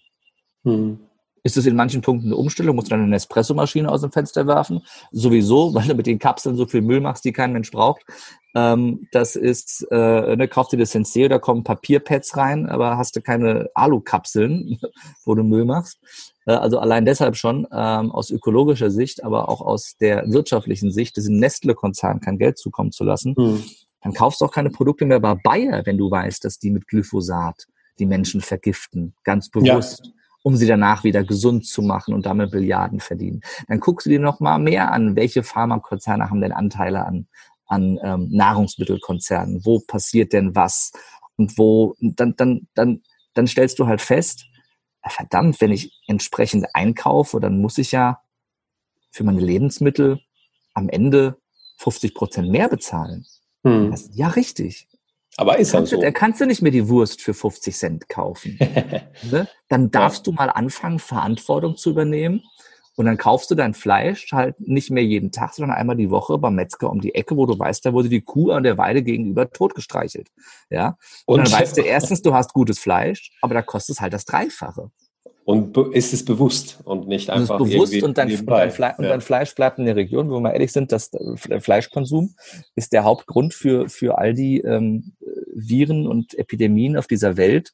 Hm. 0.64 1.00
Ist 1.50 1.58
es 1.58 1.66
in 1.66 1.76
manchen 1.76 2.02
Punkten 2.02 2.28
eine 2.28 2.36
Umstellung? 2.36 2.76
Musst 2.76 2.92
du 2.92 2.92
dann 2.92 3.06
eine 3.06 3.16
Espressomaschine 3.16 3.92
aus 3.92 4.02
dem 4.02 4.12
Fenster 4.12 4.46
werfen? 4.46 4.82
Sowieso, 5.12 5.74
weil 5.74 5.88
du 5.88 5.96
mit 5.96 6.06
den 6.06 6.20
Kapseln 6.20 6.56
so 6.56 6.68
viel 6.68 6.82
Müll 6.82 7.02
machst, 7.02 7.26
die 7.26 7.34
kein 7.34 7.54
Mensch 7.54 7.72
braucht. 7.72 8.04
Ähm, 8.54 9.08
das 9.12 9.36
ist, 9.36 9.88
äh, 9.90 10.36
ne, 10.36 10.48
kaufst 10.48 10.74
dir 10.74 10.78
das 10.78 10.92
Sensei, 10.92 11.28
da 11.28 11.40
kommen 11.40 11.64
Papierpads 11.64 12.38
rein, 12.38 12.68
aber 12.68 12.98
hast 12.98 13.16
du 13.16 13.22
keine 13.22 13.68
Alukapseln, 13.74 14.80
wo 15.26 15.34
du 15.34 15.42
Müll 15.42 15.66
machst. 15.66 15.98
Äh, 16.46 16.52
also 16.52 16.78
allein 16.78 17.04
deshalb 17.04 17.36
schon 17.36 17.66
ähm, 17.72 18.12
aus 18.12 18.30
ökologischer 18.30 18.92
Sicht, 18.92 19.24
aber 19.24 19.50
auch 19.50 19.62
aus 19.62 19.96
der 20.00 20.32
wirtschaftlichen 20.32 20.92
Sicht, 20.92 21.18
diesem 21.18 21.40
Nestle-Konzern 21.40 22.20
kein 22.20 22.38
Geld 22.38 22.60
zukommen 22.60 22.92
zu 22.92 23.04
lassen. 23.04 23.34
Hm. 23.36 23.64
Dann 24.04 24.14
kaufst 24.14 24.40
du 24.40 24.46
auch 24.46 24.52
keine 24.52 24.70
Produkte 24.70 25.06
mehr 25.06 25.20
bei 25.20 25.34
Bayer, 25.34 25.82
wenn 25.88 25.98
du 25.98 26.12
weißt, 26.12 26.46
dass 26.46 26.60
die 26.60 26.70
mit 26.70 26.88
Glyphosat 26.88 27.66
die 27.98 28.06
Menschen 28.06 28.42
vergiften, 28.42 29.16
ganz 29.24 29.50
bewusst. 29.50 30.06
Ja 30.06 30.12
um 30.44 30.56
sie 30.56 30.68
danach 30.68 31.04
wieder 31.04 31.24
gesund 31.24 31.66
zu 31.66 31.82
machen 31.82 32.14
und 32.14 32.26
damit 32.26 32.52
Billiarden 32.52 33.00
verdienen. 33.00 33.42
Dann 33.68 33.80
guckst 33.80 34.06
du 34.06 34.10
dir 34.10 34.20
noch 34.20 34.40
mal 34.40 34.58
mehr 34.58 34.92
an, 34.92 35.16
welche 35.16 35.44
Pharmakonzerne 35.44 36.30
haben 36.30 36.42
denn 36.42 36.52
Anteile 36.52 37.06
an, 37.06 37.28
an 37.66 38.00
ähm, 38.04 38.30
Nahrungsmittelkonzernen, 38.32 39.66
wo 39.66 39.80
passiert 39.80 40.34
denn 40.34 40.56
was 40.56 40.92
und 41.38 41.58
wo, 41.58 41.96
dann, 42.00 42.36
dann, 42.36 42.68
dann, 42.74 43.02
dann 43.34 43.48
stellst 43.48 43.80
du 43.80 43.88
halt 43.88 44.02
fest, 44.02 44.46
verdammt, 45.08 45.62
wenn 45.62 45.72
ich 45.72 45.94
entsprechend 46.08 46.68
einkaufe, 46.74 47.40
dann 47.40 47.62
muss 47.62 47.78
ich 47.78 47.92
ja 47.92 48.22
für 49.12 49.24
meine 49.24 49.42
Lebensmittel 49.42 50.20
am 50.74 50.90
Ende 50.90 51.38
50 51.78 52.14
Prozent 52.14 52.50
mehr 52.50 52.70
bezahlen. 52.70 53.26
Hm. 53.64 53.96
ja, 54.14 54.28
richtig. 54.30 54.88
Aber 55.38 55.58
ist 55.58 55.72
kannst 55.72 55.94
auch 55.94 55.98
so. 55.98 56.02
Da 56.02 56.12
kannst 56.12 56.42
du 56.42 56.46
nicht 56.46 56.62
mehr 56.62 56.72
die 56.72 56.90
Wurst 56.90 57.22
für 57.22 57.34
50 57.34 57.76
Cent 57.76 58.10
kaufen. 58.10 58.58
ne? 59.32 59.48
Dann 59.68 59.92
darfst 59.92 60.28
ja. 60.28 60.32
du 60.32 60.38
mal 60.38 60.50
anfangen, 60.50 61.00
Verantwortung 61.00 61.78
zu 61.78 61.92
übernehmen. 61.92 62.44
Und 63.00 63.06
dann 63.06 63.18
kaufst 63.18 63.50
du 63.50 63.56
dein 63.56 63.74
Fleisch 63.74 64.34
halt 64.34 64.60
nicht 64.60 64.92
mehr 64.92 65.06
jeden 65.06 65.32
Tag, 65.32 65.54
sondern 65.54 65.78
einmal 65.78 65.96
die 65.96 66.10
Woche 66.10 66.38
beim 66.38 66.56
Metzger 66.56 66.90
um 66.90 67.00
die 67.00 67.16
Ecke, 67.16 67.38
wo 67.38 67.46
du 67.46 67.58
weißt, 67.58 67.86
da 67.86 67.94
wurde 67.94 68.10
die 68.10 68.20
Kuh 68.20 68.52
an 68.52 68.64
der 68.64 68.78
Weide 68.78 69.04
gegenüber 69.04 69.50
totgestreichelt. 69.50 70.28
Ja. 70.70 70.98
Und, 71.26 71.40
und 71.40 71.48
dann 71.48 71.60
weißt 71.62 71.78
du 71.78 71.82
erstens, 71.82 72.22
du 72.22 72.34
hast 72.34 72.52
gutes 72.52 72.78
Fleisch, 72.78 73.32
aber 73.42 73.54
da 73.54 73.62
kostet 73.62 73.96
es 73.96 74.02
halt 74.02 74.12
das 74.12 74.26
Dreifache. 74.26 74.92
Und 75.46 75.76
ist 75.96 76.14
es 76.14 76.26
bewusst 76.26 76.78
und 76.84 77.08
nicht 77.08 77.32
einfach 77.32 77.60
es 77.60 77.68
ist 77.68 77.72
bewusst 77.72 78.04
und 78.04 78.18
dein, 78.20 78.30
und, 78.30 78.46
dein 78.48 78.70
ja. 78.78 78.96
und 78.98 79.04
dein, 79.04 79.22
Fleisch 79.22 79.56
bleibt 79.56 79.80
in 79.80 79.86
der 79.86 79.96
Region, 79.96 80.30
wo 80.30 80.36
wir 80.36 80.42
mal 80.42 80.52
ehrlich 80.52 80.72
sind, 80.72 80.92
das 80.92 81.12
äh, 81.14 81.60
Fleischkonsum 81.60 82.36
ist 82.76 82.94
der 82.94 83.04
Hauptgrund 83.04 83.56
für, 83.56 83.90
für 83.90 84.20
all 84.20 84.36
die 84.36 84.60
ähm, 84.60 85.14
Viren 85.54 86.08
und 86.08 86.38
Epidemien 86.38 86.98
auf 86.98 87.08
dieser 87.08 87.38
Welt. 87.38 87.74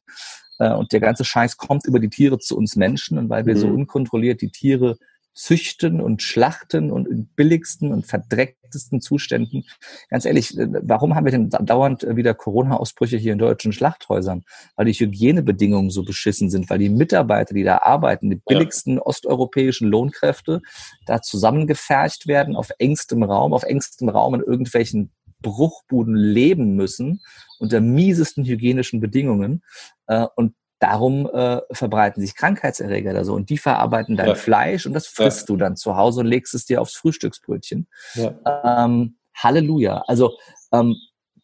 Äh, 0.59 0.73
und 0.73 0.91
der 0.91 0.99
ganze 0.99 1.25
Scheiß 1.25 1.57
kommt 1.57 1.85
über 1.85 1.99
die 1.99 2.09
Tiere 2.09 2.39
zu 2.39 2.57
uns 2.57 2.75
Menschen. 2.75 3.17
Und 3.17 3.29
weil 3.29 3.45
wir 3.45 3.55
mhm. 3.55 3.59
so 3.59 3.67
unkontrolliert 3.67 4.41
die 4.41 4.49
Tiere 4.49 4.97
züchten 5.35 5.99
und 5.99 6.21
schlachten 6.21 6.91
und 6.91 7.07
in 7.07 7.27
billigsten 7.27 7.91
und 7.91 8.07
verdrecktesten 8.07 9.01
Zuständen. 9.01 9.65
Ganz 10.09 10.25
ehrlich, 10.25 10.57
äh, 10.57 10.67
warum 10.81 11.13
haben 11.13 11.25
wir 11.25 11.31
denn 11.31 11.49
dauernd 11.49 12.03
wieder 12.15 12.33
Corona-Ausbrüche 12.33 13.17
hier 13.17 13.33
in 13.33 13.39
deutschen 13.39 13.73
Schlachthäusern? 13.73 14.43
Weil 14.77 14.85
die 14.85 14.93
Hygienebedingungen 14.93 15.91
so 15.91 16.03
beschissen 16.03 16.49
sind, 16.49 16.69
weil 16.69 16.79
die 16.79 16.89
Mitarbeiter, 16.89 17.53
die 17.53 17.63
da 17.63 17.79
arbeiten, 17.79 18.29
die 18.29 18.41
billigsten 18.47 18.95
ja. 18.95 19.01
osteuropäischen 19.01 19.89
Lohnkräfte, 19.89 20.61
da 21.05 21.21
zusammengefercht 21.21 22.27
werden 22.27 22.55
auf 22.55 22.69
engstem 22.79 23.21
Raum, 23.21 23.53
auf 23.53 23.63
engstem 23.63 24.07
Raum 24.07 24.35
in 24.35 24.41
irgendwelchen 24.41 25.11
Bruchbuden 25.41 26.15
leben 26.15 26.75
müssen 26.75 27.21
unter 27.59 27.81
miesesten 27.81 28.45
hygienischen 28.45 28.99
Bedingungen. 28.99 29.63
Äh, 30.07 30.27
und 30.35 30.53
darum 30.79 31.27
äh, 31.31 31.61
verbreiten 31.71 32.21
sich 32.21 32.35
Krankheitserreger 32.35 33.13
da 33.13 33.23
so 33.23 33.33
und 33.33 33.49
die 33.49 33.57
verarbeiten 33.57 34.17
dein 34.17 34.29
ja. 34.29 34.35
Fleisch 34.35 34.85
und 34.85 34.93
das 34.93 35.07
frisst 35.07 35.41
ja. 35.41 35.45
du 35.47 35.57
dann 35.57 35.77
zu 35.77 35.95
Hause 35.95 36.19
und 36.19 36.27
legst 36.27 36.53
es 36.53 36.65
dir 36.65 36.81
aufs 36.81 36.95
Frühstücksbrötchen. 36.95 37.87
Ja. 38.15 38.85
Ähm, 38.85 39.15
Halleluja. 39.35 40.03
Also 40.07 40.37
ähm, 40.71 40.95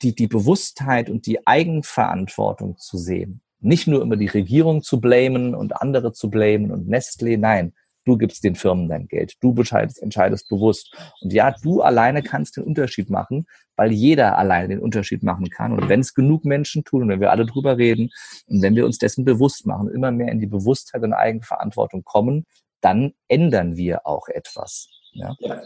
die, 0.02 0.16
die 0.16 0.28
Bewusstheit 0.28 1.10
und 1.10 1.26
die 1.26 1.46
Eigenverantwortung 1.46 2.78
zu 2.78 2.98
sehen. 2.98 3.42
Nicht 3.60 3.88
nur 3.88 4.02
immer 4.02 4.18
die 4.18 4.28
Regierung 4.28 4.82
zu 4.82 5.00
blamen 5.00 5.54
und 5.54 5.82
andere 5.82 6.14
zu 6.14 6.30
blamen 6.30 6.72
und 6.72 6.90
Nestlé, 6.90 7.38
nein. 7.38 7.74
Du 8.06 8.18
gibst 8.18 8.44
den 8.44 8.56
Firmen 8.56 8.88
dein 8.88 9.08
Geld. 9.08 9.36
Du 9.42 9.54
entscheidest, 9.56 10.02
entscheidest 10.02 10.50
bewusst. 10.50 10.96
Und 11.22 11.34
ja, 11.34 11.54
du 11.62 11.82
alleine 11.82 12.24
kannst 12.24 12.58
den 12.58 12.64
Unterschied 12.64 13.10
machen, 13.10 13.46
weil 13.76 13.92
jeder 13.92 14.38
alleine 14.38 14.70
den 14.70 14.80
Unterschied 14.80 15.24
machen 15.24 15.50
kann. 15.50 15.74
Und 15.74 15.88
wenn 15.88 16.00
es 16.00 16.14
genug 16.14 16.46
Menschen 16.46 16.84
tun 16.84 17.04
und 17.04 17.10
wenn 17.10 17.22
wir 17.22 17.32
alle 17.32 17.46
drüber 17.46 17.78
reden 17.78 18.10
und 18.48 18.62
wenn 18.62 18.76
wir 18.76 18.86
uns 18.86 18.98
dessen 18.98 19.24
bewusst 19.24 19.66
machen, 19.66 19.90
immer 19.90 20.12
mehr 20.12 20.32
in 20.32 20.40
die 20.40 20.48
Bewusstheit 20.48 21.04
und 21.04 21.14
Eigenverantwortung 21.14 22.04
kommen, 22.04 22.46
dann 22.82 23.14
ändern 23.28 23.78
wir 23.78 24.08
auch 24.08 24.28
etwas. 24.28 24.90
Ja. 25.14 25.36
ja. 25.40 25.62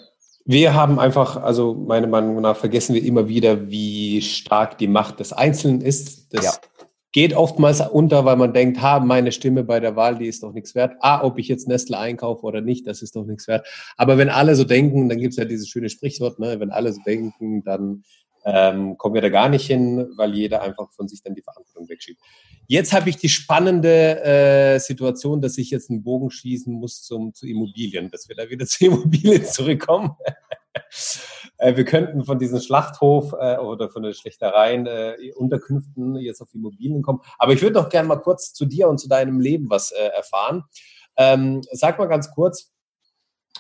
Wir 0.48 0.74
haben 0.76 1.00
einfach, 1.00 1.42
also 1.42 1.74
meiner 1.74 2.08
Meinung 2.08 2.40
nach, 2.42 2.56
vergessen 2.56 2.94
wir 2.94 3.04
immer 3.04 3.28
wieder, 3.28 3.70
wie 3.70 4.22
stark 4.22 4.78
die 4.78 4.88
Macht 4.88 5.20
des 5.20 5.34
Einzelnen 5.34 5.82
ist. 5.82 6.34
Das 6.34 6.46
ja 6.46 6.52
geht 7.16 7.34
oftmals 7.34 7.80
unter, 7.80 8.26
weil 8.26 8.36
man 8.36 8.52
denkt, 8.52 8.82
ha, 8.82 9.00
meine 9.00 9.32
Stimme 9.32 9.64
bei 9.64 9.80
der 9.80 9.96
Wahl, 9.96 10.18
die 10.18 10.28
ist 10.28 10.44
doch 10.44 10.52
nichts 10.52 10.76
wert. 10.76 10.98
Ah, 11.00 11.24
ob 11.24 11.40
ich 11.40 11.48
jetzt 11.48 11.66
Nestle 11.66 11.98
einkaufe 11.98 12.46
oder 12.46 12.60
nicht, 12.60 12.86
das 12.88 13.02
ist 13.02 13.16
doch 13.16 13.24
nichts 13.24 13.48
wert. 13.48 13.66
Aber 13.96 14.18
wenn 14.18 14.28
alle 14.28 14.54
so 14.54 14.66
denken, 14.66 15.08
dann 15.08 15.18
gibt 15.18 15.32
es 15.32 15.38
ja 15.38 15.46
dieses 15.46 15.70
schöne 15.70 15.88
Sprichwort, 15.88 16.40
ne? 16.40 16.60
wenn 16.60 16.72
alle 16.72 16.92
so 16.92 17.00
denken, 17.06 17.64
dann 17.64 18.04
ähm, 18.44 18.98
kommen 18.98 19.16
wir 19.16 19.22
da 19.22 19.30
gar 19.30 19.48
nicht 19.48 19.66
hin, 19.66 20.10
weil 20.18 20.36
jeder 20.36 20.62
einfach 20.62 20.92
von 20.92 21.08
sich 21.08 21.24
dann 21.24 21.36
die 21.36 21.42
Verantwortung 21.42 21.88
wegschiebt. 21.88 22.20
Jetzt 22.68 22.92
habe 22.92 23.10
ich 23.10 23.16
die 23.16 23.30
spannende 23.30 24.22
äh, 24.22 24.80
Situation, 24.80 25.40
dass 25.40 25.58
ich 25.58 25.72
jetzt 25.72 25.90
einen 25.90 26.04
Bogen 26.04 26.30
schießen 26.30 26.74
muss 26.74 27.02
zum, 27.02 27.34
zu 27.34 27.48
Immobilien, 27.48 28.12
dass 28.12 28.28
wir 28.28 28.36
da 28.36 28.50
wieder 28.50 28.66
zu 28.66 28.88
Immobilien 28.88 29.46
zurückkommen. 29.46 30.12
Äh, 31.58 31.78
wir 31.78 31.86
könnten 31.86 32.26
von 32.26 32.38
diesem 32.38 32.60
Schlachthof 32.60 33.34
äh, 33.40 33.56
oder 33.58 33.90
von 33.90 34.04
den 34.04 34.14
Schlechtereien, 34.14 34.88
äh, 34.88 35.16
Unterkünften 35.36 36.18
jetzt 36.18 36.42
auf 36.42 36.54
Immobilien 36.54 37.02
kommen. 37.02 37.22
Aber 37.38 37.54
ich 37.54 37.62
würde 37.62 37.76
doch 37.76 37.88
gerne 37.88 38.10
mal 38.10 38.18
kurz 38.18 38.54
zu 38.54 38.66
dir 38.66 38.90
und 38.90 38.98
zu 38.98 39.08
deinem 39.08 39.40
Leben 39.40 39.70
was 39.70 39.92
äh, 39.92 40.08
erfahren. 40.08 40.66
Ähm, 41.16 41.62
sag 41.72 41.98
mal 41.98 42.08
ganz 42.08 42.30
kurz, 42.32 42.76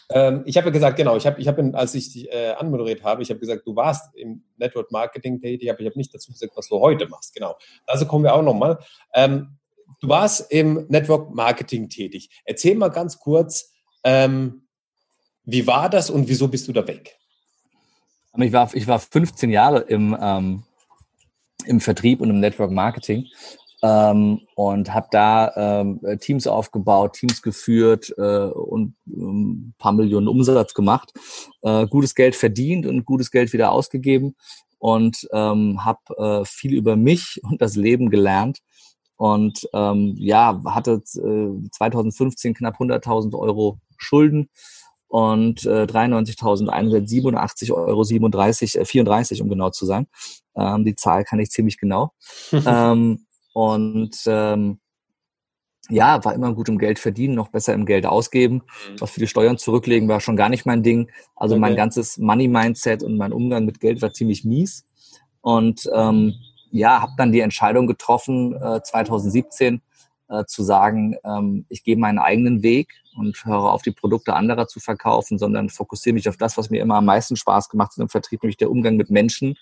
ähm, 0.09 0.43
ich 0.45 0.57
habe 0.57 0.67
ja 0.67 0.73
gesagt, 0.73 0.97
genau, 0.97 1.15
ich 1.15 1.25
habe, 1.25 1.39
ich 1.39 1.47
hab, 1.47 1.57
als 1.73 1.95
ich 1.95 2.11
dich 2.13 2.31
äh, 2.31 2.51
anmoderiert 2.51 3.03
habe, 3.03 3.21
ich 3.21 3.29
habe 3.29 3.39
gesagt, 3.39 3.65
du 3.65 3.75
warst 3.75 4.13
im 4.15 4.43
Network 4.57 4.91
Marketing 4.91 5.39
tätig, 5.39 5.69
aber 5.69 5.79
ich 5.79 5.87
habe 5.87 5.97
nicht 5.97 6.13
dazu 6.13 6.31
gesagt, 6.31 6.53
was 6.55 6.67
du 6.67 6.79
heute 6.79 7.07
machst. 7.07 7.33
Genau. 7.33 7.55
Also 7.85 8.05
kommen 8.05 8.23
wir 8.23 8.33
auch 8.33 8.43
nochmal. 8.43 8.77
Ähm, 9.13 9.57
du 10.01 10.09
warst 10.09 10.51
im 10.51 10.85
Network 10.89 11.33
Marketing 11.33 11.89
tätig. 11.89 12.29
Erzähl 12.45 12.75
mal 12.75 12.89
ganz 12.89 13.19
kurz, 13.19 13.73
ähm, 14.03 14.64
wie 15.45 15.67
war 15.67 15.89
das 15.89 16.09
und 16.09 16.27
wieso 16.27 16.47
bist 16.47 16.67
du 16.67 16.73
da 16.73 16.87
weg? 16.87 17.17
Ich 18.37 18.51
war, 18.51 18.73
ich 18.73 18.87
war 18.87 18.99
15 18.99 19.49
Jahre 19.49 19.79
im, 19.79 20.15
ähm, 20.19 20.63
im 21.65 21.79
Vertrieb 21.79 22.19
und 22.19 22.29
im 22.29 22.39
Network 22.39 22.71
Marketing 22.71 23.27
ähm, 23.81 24.41
und 24.55 24.93
habe 24.93 25.07
da 25.11 25.81
ähm, 25.81 26.01
Teams 26.19 26.47
aufgebaut, 26.47 27.13
Teams 27.13 27.41
geführt 27.41 28.13
äh, 28.17 28.47
und 28.47 28.95
ähm, 29.07 29.73
paar 29.77 29.93
Millionen 29.93 30.27
Umsatz 30.27 30.73
gemacht, 30.73 31.13
äh, 31.61 31.85
gutes 31.87 32.15
Geld 32.15 32.35
verdient 32.35 32.85
und 32.85 33.05
gutes 33.05 33.31
Geld 33.31 33.53
wieder 33.53 33.71
ausgegeben 33.71 34.35
und 34.79 35.27
ähm, 35.31 35.85
habe 35.85 36.41
äh, 36.41 36.45
viel 36.45 36.73
über 36.73 36.95
mich 36.95 37.39
und 37.49 37.61
das 37.61 37.75
Leben 37.75 38.09
gelernt 38.09 38.59
und 39.17 39.67
ähm, 39.73 40.15
ja 40.17 40.61
hatte 40.65 41.01
äh, 41.15 41.69
2015 41.71 42.53
knapp 42.53 42.79
100.000 42.79 43.37
Euro 43.37 43.79
Schulden 43.97 44.49
und 45.15 45.65
äh, 45.65 45.83
93.187 45.83 47.71
Euro 47.71 48.03
37, 48.03 48.77
äh, 48.77 48.83
34, 48.83 49.41
um 49.41 49.47
genau 49.47 49.69
zu 49.69 49.85
sein. 49.85 50.07
Ähm, 50.57 50.83
die 50.83 50.95
Zahl 50.95 51.23
kann 51.23 51.39
ich 51.39 51.51
ziemlich 51.51 51.77
genau. 51.77 52.11
ähm, 52.51 53.25
und 53.53 54.17
ähm, 54.25 54.79
ja, 55.87 56.21
war 56.25 56.33
immer 56.33 56.53
gut 56.53 56.67
im 56.67 56.79
Geld 56.79 56.99
verdienen, 56.99 57.33
noch 57.33 57.47
besser 57.47 57.73
im 57.73 57.85
Geld 57.85 58.05
ausgeben. 58.05 58.55
Mhm. 58.55 58.99
Was 58.99 59.11
für 59.11 59.21
die 59.21 59.27
Steuern 59.27 59.57
zurücklegen 59.57 60.09
war 60.09 60.19
schon 60.19 60.35
gar 60.35 60.49
nicht 60.49 60.65
mein 60.65 60.83
Ding. 60.83 61.09
Also 61.37 61.55
okay. 61.55 61.61
mein 61.61 61.77
ganzes 61.77 62.17
Money-Mindset 62.17 63.01
und 63.01 63.15
mein 63.15 63.31
Umgang 63.31 63.63
mit 63.63 63.79
Geld 63.79 64.01
war 64.01 64.11
ziemlich 64.11 64.43
mies. 64.43 64.85
Und 65.39 65.89
ähm, 65.93 66.33
ja, 66.71 67.01
habe 67.01 67.13
dann 67.15 67.31
die 67.31 67.39
Entscheidung 67.39 67.87
getroffen, 67.87 68.53
äh, 68.61 68.81
2017 68.83 69.81
äh, 70.27 70.43
zu 70.43 70.61
sagen, 70.61 71.15
ähm, 71.23 71.65
ich 71.69 71.85
gehe 71.85 71.95
meinen 71.95 72.19
eigenen 72.19 72.63
Weg 72.63 72.89
und 73.15 73.45
höre 73.45 73.71
auf, 73.71 73.81
die 73.81 73.91
Produkte 73.91 74.33
anderer 74.33 74.67
zu 74.67 74.79
verkaufen, 74.79 75.37
sondern 75.37 75.69
fokussiere 75.69 76.13
mich 76.13 76.29
auf 76.29 76.37
das, 76.37 76.57
was 76.57 76.69
mir 76.69 76.81
immer 76.81 76.95
am 76.95 77.05
meisten 77.05 77.35
Spaß 77.35 77.69
gemacht 77.69 77.91
hat 77.91 77.99
im 77.99 78.09
Vertrieb, 78.09 78.43
nämlich 78.43 78.57
der 78.57 78.71
Umgang 78.71 78.97
mit 78.97 79.09
Menschen 79.09 79.57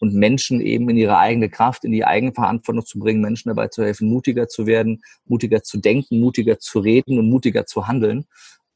und 0.00 0.14
Menschen 0.14 0.60
eben 0.60 0.88
in 0.90 0.96
ihre 0.96 1.16
eigene 1.16 1.48
Kraft, 1.48 1.84
in 1.84 1.92
die 1.92 2.04
eigene 2.04 2.32
Verantwortung 2.32 2.84
zu 2.84 2.98
bringen, 2.98 3.20
Menschen 3.20 3.50
dabei 3.50 3.68
zu 3.68 3.84
helfen, 3.84 4.08
mutiger 4.08 4.48
zu 4.48 4.66
werden, 4.66 5.02
mutiger 5.26 5.62
zu 5.62 5.78
denken, 5.78 6.18
mutiger 6.18 6.58
zu 6.58 6.80
reden 6.80 7.18
und 7.18 7.30
mutiger 7.30 7.66
zu 7.66 7.86
handeln. 7.86 8.26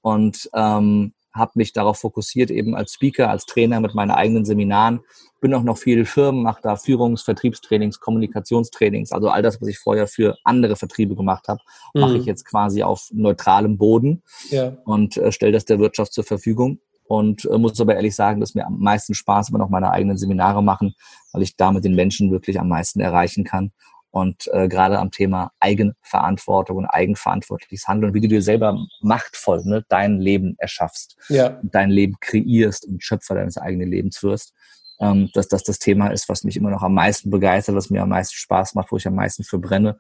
Und 0.03 0.49
ähm, 0.55 1.15
habe 1.37 1.53
mich 1.55 1.73
darauf 1.73 1.99
fokussiert, 1.99 2.51
eben 2.51 2.75
als 2.75 2.93
Speaker, 2.93 3.31
als 3.31 3.47
Trainer 3.47 3.81
mit 3.81 3.95
meinen 3.95 4.11
eigenen 4.11 4.45
Seminaren. 4.45 5.01
Bin 5.41 5.55
auch 5.55 5.63
noch 5.63 5.79
viel 5.79 6.05
Firmen, 6.05 6.43
mache 6.43 6.61
da 6.63 6.75
Führungs-, 6.75 7.23
Vertriebstrainings, 7.23 8.01
Kommunikationstrainings, 8.01 9.13
also 9.13 9.29
all 9.29 9.43
das, 9.43 9.61
was 9.61 9.69
ich 9.69 9.79
vorher 9.79 10.07
für 10.07 10.37
andere 10.45 10.77
Vertriebe 10.77 11.15
gemacht 11.15 11.49
habe, 11.49 11.61
mhm. 11.95 12.01
mache 12.01 12.17
ich 12.17 12.25
jetzt 12.25 12.45
quasi 12.45 12.83
auf 12.83 13.09
neutralem 13.13 13.79
Boden 13.79 14.23
ja. 14.51 14.77
und 14.85 15.17
äh, 15.17 15.33
stelle 15.33 15.53
das 15.53 15.65
der 15.65 15.79
Wirtschaft 15.79 16.13
zur 16.13 16.25
Verfügung. 16.25 16.81
Und 17.09 17.45
äh, 17.45 17.57
muss 17.57 17.81
aber 17.81 17.95
ehrlich 17.95 18.17
sagen, 18.17 18.41
dass 18.41 18.55
mir 18.55 18.67
am 18.67 18.81
meisten 18.81 19.15
Spaß 19.15 19.51
immer 19.51 19.59
noch 19.59 19.69
meine 19.69 19.91
eigenen 19.91 20.17
Seminare 20.17 20.63
machen, 20.63 20.95
weil 21.33 21.43
ich 21.43 21.57
damit 21.57 21.85
den 21.85 21.95
Menschen 21.95 22.33
wirklich 22.33 22.59
am 22.59 22.69
meisten 22.69 22.99
erreichen 23.01 23.45
kann 23.45 23.71
und 24.17 24.49
äh, 24.55 24.67
gerade 24.67 24.99
am 24.99 25.11
Thema 25.11 25.53
Eigenverantwortung 25.61 26.79
und 26.79 26.87
eigenverantwortliches 26.87 27.87
Handeln, 27.87 28.15
wie 28.15 28.23
du 28.23 28.29
dir 28.29 28.41
selber 28.41 28.87
machtvoll 29.03 29.61
ne, 29.67 29.85
dein 29.91 30.21
Leben 30.21 30.55
erschaffst, 30.57 31.19
ja. 31.29 31.61
dein 31.63 31.91
Leben 31.91 32.15
kreierst 32.23 32.87
und 32.87 33.05
Schöpfer 33.05 33.35
deines 33.35 33.59
eigenen 33.59 33.91
Lebens 33.91 34.23
wirst, 34.23 34.55
ähm, 35.01 35.29
dass 35.35 35.49
das 35.49 35.65
das 35.65 35.79
Thema 35.79 36.09
ist, 36.09 36.31
was 36.31 36.45
mich 36.45 36.57
immer 36.57 36.71
noch 36.71 36.83
am 36.83 36.95
meisten 36.95 37.29
begeistert, 37.29 37.75
was 37.75 37.91
mir 37.91 38.01
am 38.01 38.09
meisten 38.09 38.37
Spaß 38.37 38.75
macht, 38.75 38.91
wo 38.91 38.97
ich 38.97 39.07
am 39.07 39.17
meisten 39.17 39.45
für 39.45 39.59
brenne 39.59 39.99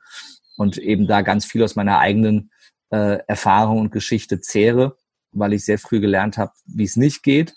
und 0.56 0.78
eben 0.78 1.06
da 1.06 1.20
ganz 1.20 1.44
viel 1.44 1.62
aus 1.62 1.76
meiner 1.76 1.98
eigenen 1.98 2.50
äh, 2.88 3.18
Erfahrung 3.26 3.80
und 3.80 3.92
Geschichte 3.92 4.40
zehre, 4.40 4.96
weil 5.32 5.52
ich 5.52 5.66
sehr 5.66 5.78
früh 5.78 6.00
gelernt 6.00 6.38
habe, 6.38 6.52
wie 6.64 6.84
es 6.84 6.96
nicht 6.96 7.22
geht 7.22 7.54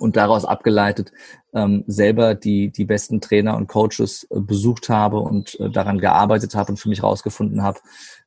und 0.00 0.16
daraus 0.16 0.44
abgeleitet 0.44 1.12
ähm, 1.54 1.84
selber 1.86 2.34
die, 2.34 2.70
die 2.70 2.84
besten 2.84 3.20
Trainer 3.20 3.56
und 3.56 3.68
Coaches 3.68 4.26
äh, 4.30 4.40
besucht 4.40 4.88
habe 4.88 5.20
und 5.20 5.58
äh, 5.60 5.70
daran 5.70 5.98
gearbeitet 5.98 6.54
habe 6.54 6.72
und 6.72 6.76
für 6.76 6.88
mich 6.88 7.02
herausgefunden 7.02 7.62
habe, 7.62 7.80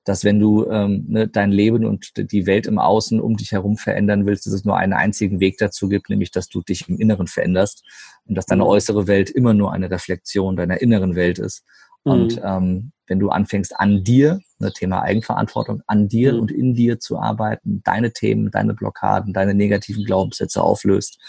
dass 0.04 0.24
wenn 0.24 0.40
du 0.40 0.68
ähm, 0.70 1.06
ne, 1.08 1.28
dein 1.28 1.52
Leben 1.52 1.86
und 1.86 2.14
die 2.18 2.48
Welt 2.48 2.66
im 2.66 2.80
Außen 2.80 3.22
um 3.22 3.38
dich 3.38 3.52
herum 3.52 3.78
verändern 3.78 4.26
willst, 4.26 4.48
dass 4.48 4.54
es 4.54 4.66
nur 4.66 4.78
einen 4.78 4.94
einzigen 4.94 5.40
Weg 5.40 5.58
dazu 5.60 5.88
gibt, 5.88 6.10
nämlich 6.10 6.32
dass 6.32 6.50
du 6.50 6.62
dich 6.62 6.90
im 6.90 7.00
Inneren 7.00 7.28
veränderst 7.28 7.84
und 8.26 8.36
dass 8.36 8.48
deine 8.48 8.64
mhm. 8.64 8.70
äußere 8.70 9.08
Welt 9.08 9.30
immer 9.30 9.54
nur 9.54 9.72
eine 9.72 9.92
Reflexion 9.92 10.56
deiner 10.56 10.82
inneren 10.82 11.16
Welt 11.16 11.38
ist. 11.38 11.64
Mhm. 12.04 12.12
Und 12.12 12.42
ähm, 12.44 12.92
wenn 13.06 13.20
du 13.20 13.30
anfängst 13.30 13.80
an 13.80 14.04
dir, 14.04 14.40
ne, 14.58 14.72
Thema 14.72 15.04
Eigenverantwortung, 15.04 15.84
an 15.86 16.08
dir 16.08 16.34
mhm. 16.34 16.40
und 16.40 16.52
in 16.52 16.74
dir 16.74 17.00
zu 17.00 17.20
arbeiten, 17.20 17.84
deine 17.84 18.14
Themen, 18.14 18.50
deine 18.50 18.74
Blockaden, 18.74 19.34
deine 19.34 19.54
negativen 19.54 20.06
Glaubenssätze 20.06 20.64
auflöst 20.64 21.20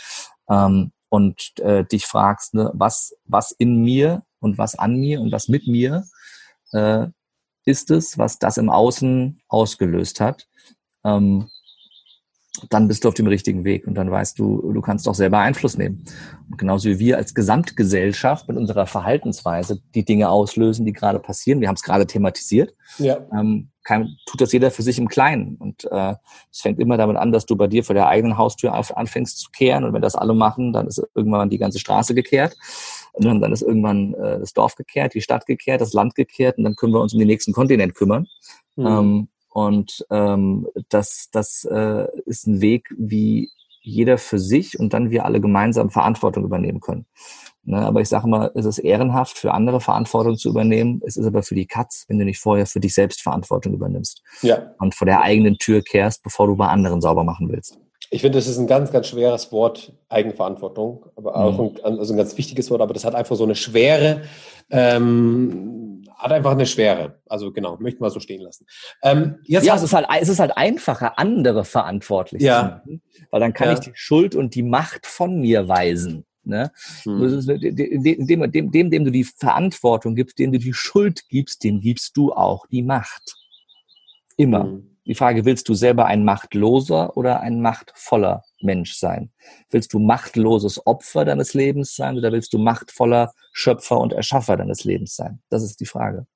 ähm, 0.52 0.92
und 1.08 1.58
äh, 1.60 1.84
dich 1.84 2.06
fragst, 2.06 2.54
ne, 2.54 2.70
was, 2.74 3.16
was 3.24 3.50
in 3.52 3.82
mir 3.82 4.22
und 4.40 4.58
was 4.58 4.78
an 4.78 4.96
mir 4.96 5.20
und 5.20 5.32
was 5.32 5.48
mit 5.48 5.66
mir 5.66 6.04
äh, 6.72 7.06
ist 7.64 7.90
es, 7.90 8.18
was 8.18 8.38
das 8.38 8.56
im 8.56 8.70
Außen 8.70 9.40
ausgelöst 9.48 10.20
hat, 10.20 10.48
ähm, 11.04 11.48
dann 12.68 12.86
bist 12.86 13.04
du 13.04 13.08
auf 13.08 13.14
dem 13.14 13.26
richtigen 13.26 13.64
Weg 13.64 13.86
und 13.86 13.94
dann 13.94 14.10
weißt 14.10 14.38
du, 14.38 14.72
du 14.72 14.80
kannst 14.82 15.08
auch 15.08 15.14
selber 15.14 15.38
Einfluss 15.38 15.78
nehmen. 15.78 16.04
Und 16.50 16.58
genauso 16.58 16.88
wie 16.88 16.98
wir 16.98 17.16
als 17.16 17.34
Gesamtgesellschaft 17.34 18.46
mit 18.46 18.58
unserer 18.58 18.86
Verhaltensweise 18.86 19.80
die 19.94 20.04
Dinge 20.04 20.28
auslösen, 20.28 20.84
die 20.84 20.92
gerade 20.92 21.18
passieren. 21.18 21.60
Wir 21.60 21.68
haben 21.68 21.76
es 21.76 21.82
gerade 21.82 22.06
thematisiert. 22.06 22.74
Ja. 22.98 23.18
Ähm, 23.32 23.70
kann, 23.84 24.16
tut 24.26 24.40
das 24.40 24.52
jeder 24.52 24.70
für 24.70 24.82
sich 24.82 24.98
im 24.98 25.08
Kleinen. 25.08 25.56
Und 25.56 25.90
äh, 25.90 26.14
es 26.52 26.60
fängt 26.60 26.78
immer 26.78 26.98
damit 26.98 27.16
an, 27.16 27.32
dass 27.32 27.46
du 27.46 27.56
bei 27.56 27.66
dir 27.66 27.84
vor 27.84 27.94
der 27.94 28.08
eigenen 28.08 28.36
Haustür 28.36 28.76
auf, 28.76 28.96
anfängst 28.96 29.38
zu 29.38 29.50
kehren. 29.50 29.84
Und 29.84 29.94
wenn 29.94 30.02
das 30.02 30.14
alle 30.14 30.34
machen, 30.34 30.72
dann 30.72 30.86
ist 30.86 31.02
irgendwann 31.14 31.50
die 31.50 31.58
ganze 31.58 31.78
Straße 31.78 32.14
gekehrt. 32.14 32.56
Und 33.12 33.24
dann, 33.24 33.40
dann 33.40 33.52
ist 33.52 33.62
irgendwann 33.62 34.12
äh, 34.14 34.38
das 34.38 34.52
Dorf 34.52 34.76
gekehrt, 34.76 35.14
die 35.14 35.22
Stadt 35.22 35.46
gekehrt, 35.46 35.80
das 35.80 35.94
Land 35.94 36.14
gekehrt. 36.14 36.58
Und 36.58 36.64
dann 36.64 36.76
können 36.76 36.92
wir 36.92 37.00
uns 37.00 37.14
um 37.14 37.18
den 37.18 37.28
nächsten 37.28 37.54
Kontinent 37.54 37.94
kümmern. 37.94 38.26
Mhm. 38.76 38.86
Ähm, 38.86 39.28
und 39.52 40.06
ähm, 40.10 40.66
das, 40.88 41.28
das 41.30 41.64
äh, 41.64 42.06
ist 42.26 42.46
ein 42.46 42.60
Weg, 42.60 42.88
wie 42.96 43.50
jeder 43.82 44.16
für 44.16 44.38
sich 44.38 44.78
und 44.78 44.94
dann 44.94 45.10
wir 45.10 45.24
alle 45.24 45.40
gemeinsam 45.40 45.90
Verantwortung 45.90 46.44
übernehmen 46.44 46.80
können. 46.80 47.06
Ne, 47.64 47.78
aber 47.78 48.00
ich 48.00 48.08
sage 48.08 48.28
mal, 48.28 48.50
es 48.54 48.64
ist 48.64 48.78
ehrenhaft, 48.78 49.38
für 49.38 49.52
andere 49.52 49.80
Verantwortung 49.80 50.36
zu 50.36 50.48
übernehmen. 50.48 51.00
Es 51.06 51.16
ist 51.16 51.26
aber 51.26 51.42
für 51.42 51.54
die 51.54 51.66
Katz, 51.66 52.06
wenn 52.08 52.18
du 52.18 52.24
nicht 52.24 52.40
vorher 52.40 52.66
für 52.66 52.80
dich 52.80 52.94
selbst 52.94 53.22
Verantwortung 53.22 53.74
übernimmst. 53.74 54.22
Ja. 54.40 54.74
Und 54.78 54.96
vor 54.96 55.06
der 55.06 55.20
eigenen 55.20 55.58
Tür 55.58 55.82
kehrst, 55.82 56.24
bevor 56.24 56.48
du 56.48 56.56
bei 56.56 56.66
anderen 56.66 57.00
sauber 57.00 57.22
machen 57.22 57.48
willst. 57.50 57.78
Ich 58.12 58.20
finde, 58.20 58.36
das 58.36 58.46
ist 58.46 58.58
ein 58.58 58.66
ganz, 58.66 58.92
ganz 58.92 59.06
schweres 59.06 59.52
Wort, 59.52 59.90
Eigenverantwortung, 60.10 61.06
aber 61.16 61.34
auch 61.34 61.58
mhm. 61.58 61.78
ein, 61.82 61.98
also 61.98 62.12
ein 62.12 62.18
ganz 62.18 62.36
wichtiges 62.36 62.70
Wort, 62.70 62.82
aber 62.82 62.92
das 62.92 63.06
hat 63.06 63.14
einfach 63.14 63.36
so 63.36 63.44
eine 63.44 63.54
Schwere, 63.54 64.20
ähm, 64.68 66.04
hat 66.18 66.30
einfach 66.30 66.50
eine 66.50 66.66
Schwere. 66.66 67.20
Also 67.26 67.52
genau, 67.52 67.78
möchte 67.80 68.02
mal 68.02 68.10
so 68.10 68.20
stehen 68.20 68.42
lassen. 68.42 68.66
Ähm, 69.02 69.36
jetzt 69.44 69.64
ja, 69.64 69.74
es 69.76 69.82
ist, 69.82 69.94
halt, 69.94 70.06
es 70.20 70.28
ist 70.28 70.40
halt 70.40 70.54
einfacher, 70.58 71.18
andere 71.18 71.64
verantwortlich 71.64 72.42
ja. 72.42 72.60
zu 72.60 72.66
machen, 72.66 73.02
weil 73.30 73.40
dann 73.40 73.54
kann 73.54 73.68
ja. 73.68 73.74
ich 73.74 73.80
die 73.80 73.92
Schuld 73.94 74.34
und 74.34 74.54
die 74.54 74.62
Macht 74.62 75.06
von 75.06 75.40
mir 75.40 75.66
weisen. 75.66 76.26
Ne? 76.44 76.70
Hm. 77.04 77.40
Dem, 78.26 78.26
dem, 78.52 78.70
dem, 78.72 78.90
dem, 78.90 79.04
du 79.06 79.10
die 79.10 79.24
Verantwortung 79.24 80.16
gibst, 80.16 80.38
dem 80.38 80.52
du 80.52 80.58
die 80.58 80.74
Schuld 80.74 81.26
gibst, 81.30 81.64
dem 81.64 81.80
gibst 81.80 82.14
du 82.18 82.34
auch 82.34 82.66
die 82.66 82.82
Macht. 82.82 83.36
Immer. 84.36 84.64
Hm. 84.64 84.91
Die 85.04 85.14
Frage, 85.16 85.44
willst 85.44 85.68
du 85.68 85.74
selber 85.74 86.06
ein 86.06 86.24
machtloser 86.24 87.16
oder 87.16 87.40
ein 87.40 87.60
machtvoller 87.60 88.44
Mensch 88.60 88.94
sein? 88.94 89.32
Willst 89.70 89.92
du 89.92 89.98
machtloses 89.98 90.86
Opfer 90.86 91.24
deines 91.24 91.54
Lebens 91.54 91.96
sein 91.96 92.16
oder 92.16 92.30
willst 92.30 92.52
du 92.52 92.58
machtvoller 92.58 93.32
Schöpfer 93.52 93.98
und 93.98 94.12
Erschaffer 94.12 94.56
deines 94.56 94.84
Lebens 94.84 95.16
sein? 95.16 95.42
Das 95.50 95.64
ist 95.64 95.80
die 95.80 95.86
Frage. 95.86 96.26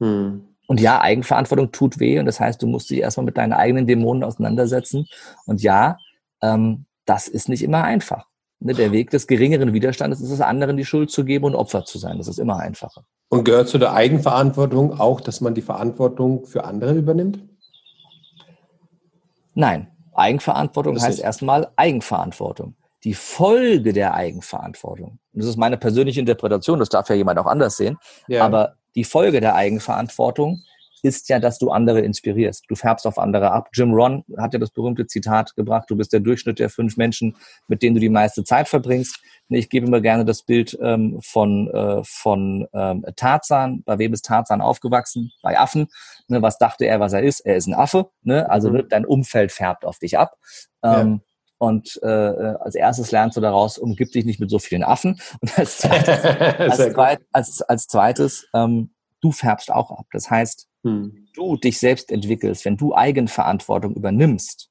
Hm. 0.00 0.48
Und 0.66 0.80
ja, 0.80 1.00
Eigenverantwortung 1.00 1.72
tut 1.72 1.98
weh 1.98 2.18
und 2.18 2.26
das 2.26 2.40
heißt, 2.40 2.62
du 2.62 2.66
musst 2.66 2.90
dich 2.90 2.98
erstmal 2.98 3.26
mit 3.26 3.36
deinen 3.36 3.52
eigenen 3.52 3.86
Dämonen 3.86 4.22
auseinandersetzen. 4.22 5.06
Und 5.46 5.62
ja, 5.62 5.96
ähm, 6.42 6.86
das 7.04 7.28
ist 7.28 7.48
nicht 7.48 7.62
immer 7.62 7.84
einfach. 7.84 8.26
Ne, 8.60 8.74
der 8.74 8.92
Weg 8.92 9.10
des 9.10 9.26
geringeren 9.26 9.72
Widerstandes 9.72 10.20
ist 10.20 10.30
es, 10.30 10.40
anderen 10.40 10.76
die 10.76 10.84
Schuld 10.84 11.10
zu 11.10 11.24
geben 11.24 11.46
und 11.46 11.54
Opfer 11.54 11.84
zu 11.84 11.98
sein. 11.98 12.18
Das 12.18 12.28
ist 12.28 12.38
immer 12.38 12.58
einfacher. 12.58 13.04
Und 13.28 13.44
gehört 13.44 13.68
zu 13.68 13.78
der 13.78 13.92
Eigenverantwortung 13.92 15.00
auch, 15.00 15.20
dass 15.20 15.40
man 15.40 15.54
die 15.54 15.62
Verantwortung 15.62 16.46
für 16.46 16.64
andere 16.64 16.94
übernimmt? 16.94 17.40
Nein. 19.54 19.88
Eigenverantwortung 20.14 21.00
heißt 21.00 21.20
erstmal 21.20 21.68
Eigenverantwortung. 21.76 22.74
Die 23.04 23.14
Folge 23.14 23.92
der 23.92 24.14
Eigenverantwortung, 24.14 25.18
und 25.32 25.40
das 25.40 25.46
ist 25.46 25.56
meine 25.56 25.76
persönliche 25.76 26.20
Interpretation, 26.20 26.78
das 26.78 26.88
darf 26.88 27.08
ja 27.08 27.16
jemand 27.16 27.38
auch 27.38 27.46
anders 27.46 27.76
sehen, 27.76 27.96
ja. 28.28 28.44
aber 28.44 28.74
die 28.94 29.04
Folge 29.04 29.40
der 29.40 29.54
Eigenverantwortung 29.54 30.62
ist 31.02 31.28
ja, 31.28 31.40
dass 31.40 31.58
du 31.58 31.70
andere 31.70 32.00
inspirierst. 32.00 32.64
Du 32.68 32.76
färbst 32.76 33.06
auf 33.06 33.18
andere 33.18 33.50
ab. 33.50 33.68
Jim 33.74 33.92
Ron 33.92 34.24
hat 34.38 34.52
ja 34.54 34.60
das 34.60 34.70
berühmte 34.70 35.06
Zitat 35.06 35.54
gebracht, 35.56 35.90
du 35.90 35.96
bist 35.96 36.12
der 36.12 36.20
Durchschnitt 36.20 36.60
der 36.60 36.70
fünf 36.70 36.96
Menschen, 36.96 37.36
mit 37.66 37.82
denen 37.82 37.94
du 37.94 38.00
die 38.00 38.08
meiste 38.08 38.44
Zeit 38.44 38.68
verbringst. 38.68 39.20
Ich 39.48 39.68
gebe 39.68 39.86
immer 39.86 40.00
gerne 40.00 40.24
das 40.24 40.42
Bild 40.42 40.78
ähm, 40.80 41.18
von, 41.20 41.68
äh, 41.68 42.02
von 42.04 42.66
ähm, 42.72 43.04
Tarzan. 43.16 43.82
Bei 43.84 43.98
wem 43.98 44.12
ist 44.12 44.24
Tarzan 44.24 44.60
aufgewachsen? 44.60 45.32
Bei 45.42 45.58
Affen. 45.58 45.88
Ne, 46.28 46.40
was 46.40 46.56
dachte 46.58 46.86
er, 46.86 47.00
was 47.00 47.12
er 47.12 47.22
ist? 47.22 47.40
Er 47.40 47.56
ist 47.56 47.66
ein 47.66 47.74
Affe. 47.74 48.10
Ne? 48.22 48.48
Also 48.48 48.70
mhm. 48.70 48.76
ne, 48.76 48.84
dein 48.84 49.04
Umfeld 49.04 49.52
färbt 49.52 49.84
auf 49.84 49.98
dich 49.98 50.18
ab. 50.18 50.36
Ähm, 50.82 51.20
ja. 51.20 51.20
Und 51.58 52.00
äh, 52.02 52.06
als 52.06 52.74
erstes 52.74 53.12
lernst 53.12 53.36
du 53.36 53.40
daraus, 53.40 53.78
umgib 53.78 54.10
dich 54.10 54.24
nicht 54.24 54.40
mit 54.40 54.50
so 54.50 54.58
vielen 54.58 54.82
Affen. 54.82 55.20
Und 55.40 55.58
als 55.58 55.78
zweites, 55.78 56.24
als, 56.24 56.92
zweit, 56.92 57.20
als, 57.30 57.62
als 57.62 57.86
zweites 57.86 58.46
ähm, 58.54 58.90
du 59.22 59.32
färbst 59.32 59.72
auch 59.72 59.90
ab. 59.90 60.06
Das 60.12 60.30
heißt, 60.30 60.68
hm. 60.84 61.28
du 61.34 61.56
dich 61.56 61.78
selbst 61.78 62.12
entwickelst, 62.12 62.64
wenn 62.64 62.76
du 62.76 62.94
Eigenverantwortung 62.94 63.94
übernimmst, 63.94 64.68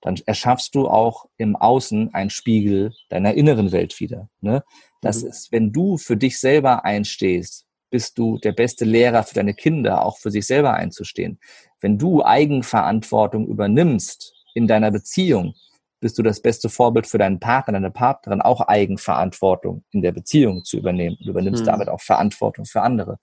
dann 0.00 0.16
erschaffst 0.26 0.74
du 0.74 0.88
auch 0.88 1.26
im 1.38 1.56
Außen 1.56 2.12
einen 2.12 2.30
Spiegel 2.30 2.92
deiner 3.08 3.34
inneren 3.34 3.72
Welt 3.72 3.98
wieder. 4.00 4.28
Ne? 4.40 4.62
Das 5.00 5.22
mhm. 5.22 5.28
ist, 5.28 5.50
wenn 5.50 5.72
du 5.72 5.96
für 5.96 6.16
dich 6.16 6.38
selber 6.38 6.84
einstehst, 6.84 7.66
bist 7.90 8.18
du 8.18 8.38
der 8.38 8.52
beste 8.52 8.84
Lehrer 8.84 9.22
für 9.22 9.34
deine 9.34 9.54
Kinder, 9.54 10.04
auch 10.04 10.18
für 10.18 10.30
sich 10.30 10.46
selber 10.46 10.74
einzustehen. 10.74 11.38
Wenn 11.80 11.96
du 11.96 12.22
Eigenverantwortung 12.22 13.46
übernimmst 13.46 14.34
in 14.54 14.66
deiner 14.66 14.90
Beziehung, 14.90 15.54
bist 16.00 16.18
du 16.18 16.22
das 16.22 16.42
beste 16.42 16.68
Vorbild 16.68 17.06
für 17.06 17.16
deinen 17.16 17.40
Partner, 17.40 17.72
deine 17.72 17.90
Partnerin, 17.90 18.42
auch 18.42 18.60
Eigenverantwortung 18.60 19.84
in 19.90 20.02
der 20.02 20.12
Beziehung 20.12 20.64
zu 20.64 20.76
übernehmen. 20.76 21.16
Du 21.22 21.30
übernimmst 21.30 21.62
mhm. 21.62 21.66
damit 21.66 21.88
auch 21.88 22.02
Verantwortung 22.02 22.66
für 22.66 22.82
andere. 22.82 23.18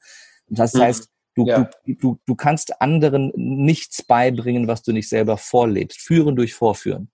Das 0.52 0.74
mhm. 0.74 0.82
heißt, 0.82 1.10
Du, 1.34 1.46
ja. 1.46 1.70
du, 1.86 1.94
du, 1.96 2.20
du 2.26 2.36
kannst 2.36 2.82
anderen 2.82 3.32
nichts 3.36 4.04
beibringen, 4.04 4.68
was 4.68 4.84
du 4.84 4.92
nicht 4.92 5.08
selber 5.08 5.38
vorlebst. 5.38 6.02
Führen 6.02 6.36
durch 6.36 6.54
Vorführen. 6.54 7.10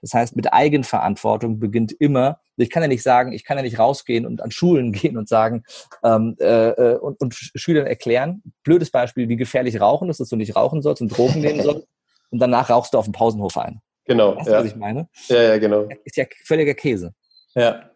Das 0.00 0.14
heißt, 0.14 0.34
mit 0.34 0.52
Eigenverantwortung 0.52 1.60
beginnt 1.60 1.92
immer, 1.92 2.40
ich 2.56 2.70
kann 2.70 2.82
ja 2.82 2.88
nicht 2.88 3.04
sagen, 3.04 3.32
ich 3.32 3.44
kann 3.44 3.56
ja 3.56 3.62
nicht 3.62 3.78
rausgehen 3.78 4.26
und 4.26 4.42
an 4.42 4.50
Schulen 4.50 4.92
gehen 4.92 5.16
und 5.16 5.28
sagen 5.28 5.62
ähm, 6.02 6.36
äh, 6.40 6.70
äh, 6.70 6.98
und, 6.98 7.20
und 7.20 7.34
Schülern 7.34 7.86
erklären, 7.86 8.42
blödes 8.64 8.90
Beispiel, 8.90 9.28
wie 9.28 9.36
gefährlich 9.36 9.80
Rauchen 9.80 10.10
ist, 10.10 10.18
dass 10.18 10.28
du 10.28 10.36
nicht 10.36 10.56
rauchen 10.56 10.82
sollst 10.82 11.00
und 11.00 11.16
Drogen 11.16 11.40
nehmen 11.40 11.62
sollst 11.62 11.86
und 12.30 12.40
danach 12.40 12.68
rauchst 12.68 12.94
du 12.94 12.98
auf 12.98 13.04
dem 13.04 13.12
Pausenhof 13.12 13.56
ein. 13.58 13.80
Genau. 14.06 14.36
Weißt 14.36 14.48
du, 14.48 14.52
ja. 14.52 14.58
was 14.58 14.66
ich 14.66 14.76
meine? 14.76 15.08
Ja, 15.28 15.40
ja, 15.40 15.58
genau. 15.58 15.86
Ist 16.04 16.16
ja 16.16 16.24
völliger 16.44 16.74
Käse. 16.74 17.14
Ja. 17.54 17.91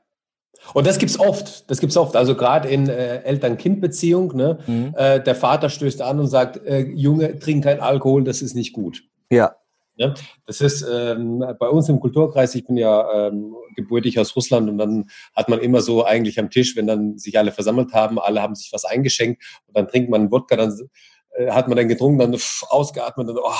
Und 0.74 0.86
das 0.86 0.98
gibt's 0.98 1.18
oft. 1.18 1.70
Das 1.70 1.80
gibt's 1.80 1.96
oft. 1.96 2.16
Also 2.16 2.34
gerade 2.34 2.68
in 2.68 2.88
äh, 2.88 3.22
Eltern-Kind-Beziehung. 3.22 4.36
Ne? 4.36 4.58
Mhm. 4.66 4.94
Äh, 4.96 5.22
der 5.22 5.34
Vater 5.34 5.70
stößt 5.70 6.02
an 6.02 6.20
und 6.20 6.26
sagt: 6.26 6.64
äh, 6.66 6.80
Junge, 6.80 7.38
trink 7.38 7.64
kein 7.64 7.80
Alkohol, 7.80 8.24
das 8.24 8.42
ist 8.42 8.54
nicht 8.54 8.72
gut. 8.72 9.02
Ja. 9.30 9.56
ja? 9.96 10.14
Das 10.46 10.60
ist 10.60 10.84
ähm, 10.90 11.44
bei 11.58 11.68
uns 11.68 11.88
im 11.88 12.00
Kulturkreis. 12.00 12.54
Ich 12.54 12.66
bin 12.66 12.76
ja 12.76 13.28
ähm, 13.28 13.54
gebürtig 13.76 14.18
aus 14.18 14.34
Russland 14.34 14.68
und 14.68 14.78
dann 14.78 15.08
hat 15.34 15.48
man 15.48 15.60
immer 15.60 15.80
so 15.80 16.04
eigentlich 16.04 16.38
am 16.38 16.50
Tisch, 16.50 16.76
wenn 16.76 16.86
dann 16.86 17.18
sich 17.18 17.38
alle 17.38 17.52
versammelt 17.52 17.92
haben, 17.92 18.18
alle 18.18 18.42
haben 18.42 18.54
sich 18.54 18.72
was 18.72 18.84
eingeschenkt 18.84 19.42
und 19.66 19.76
dann 19.76 19.88
trinkt 19.88 20.10
man 20.10 20.30
Wodka, 20.30 20.56
dann 20.56 20.76
äh, 21.36 21.50
hat 21.50 21.68
man 21.68 21.76
dann 21.76 21.88
getrunken, 21.88 22.18
dann 22.18 22.34
pff, 22.34 22.64
ausgeatmet, 22.70 23.28
dann 23.28 23.36
oh, 23.38 23.50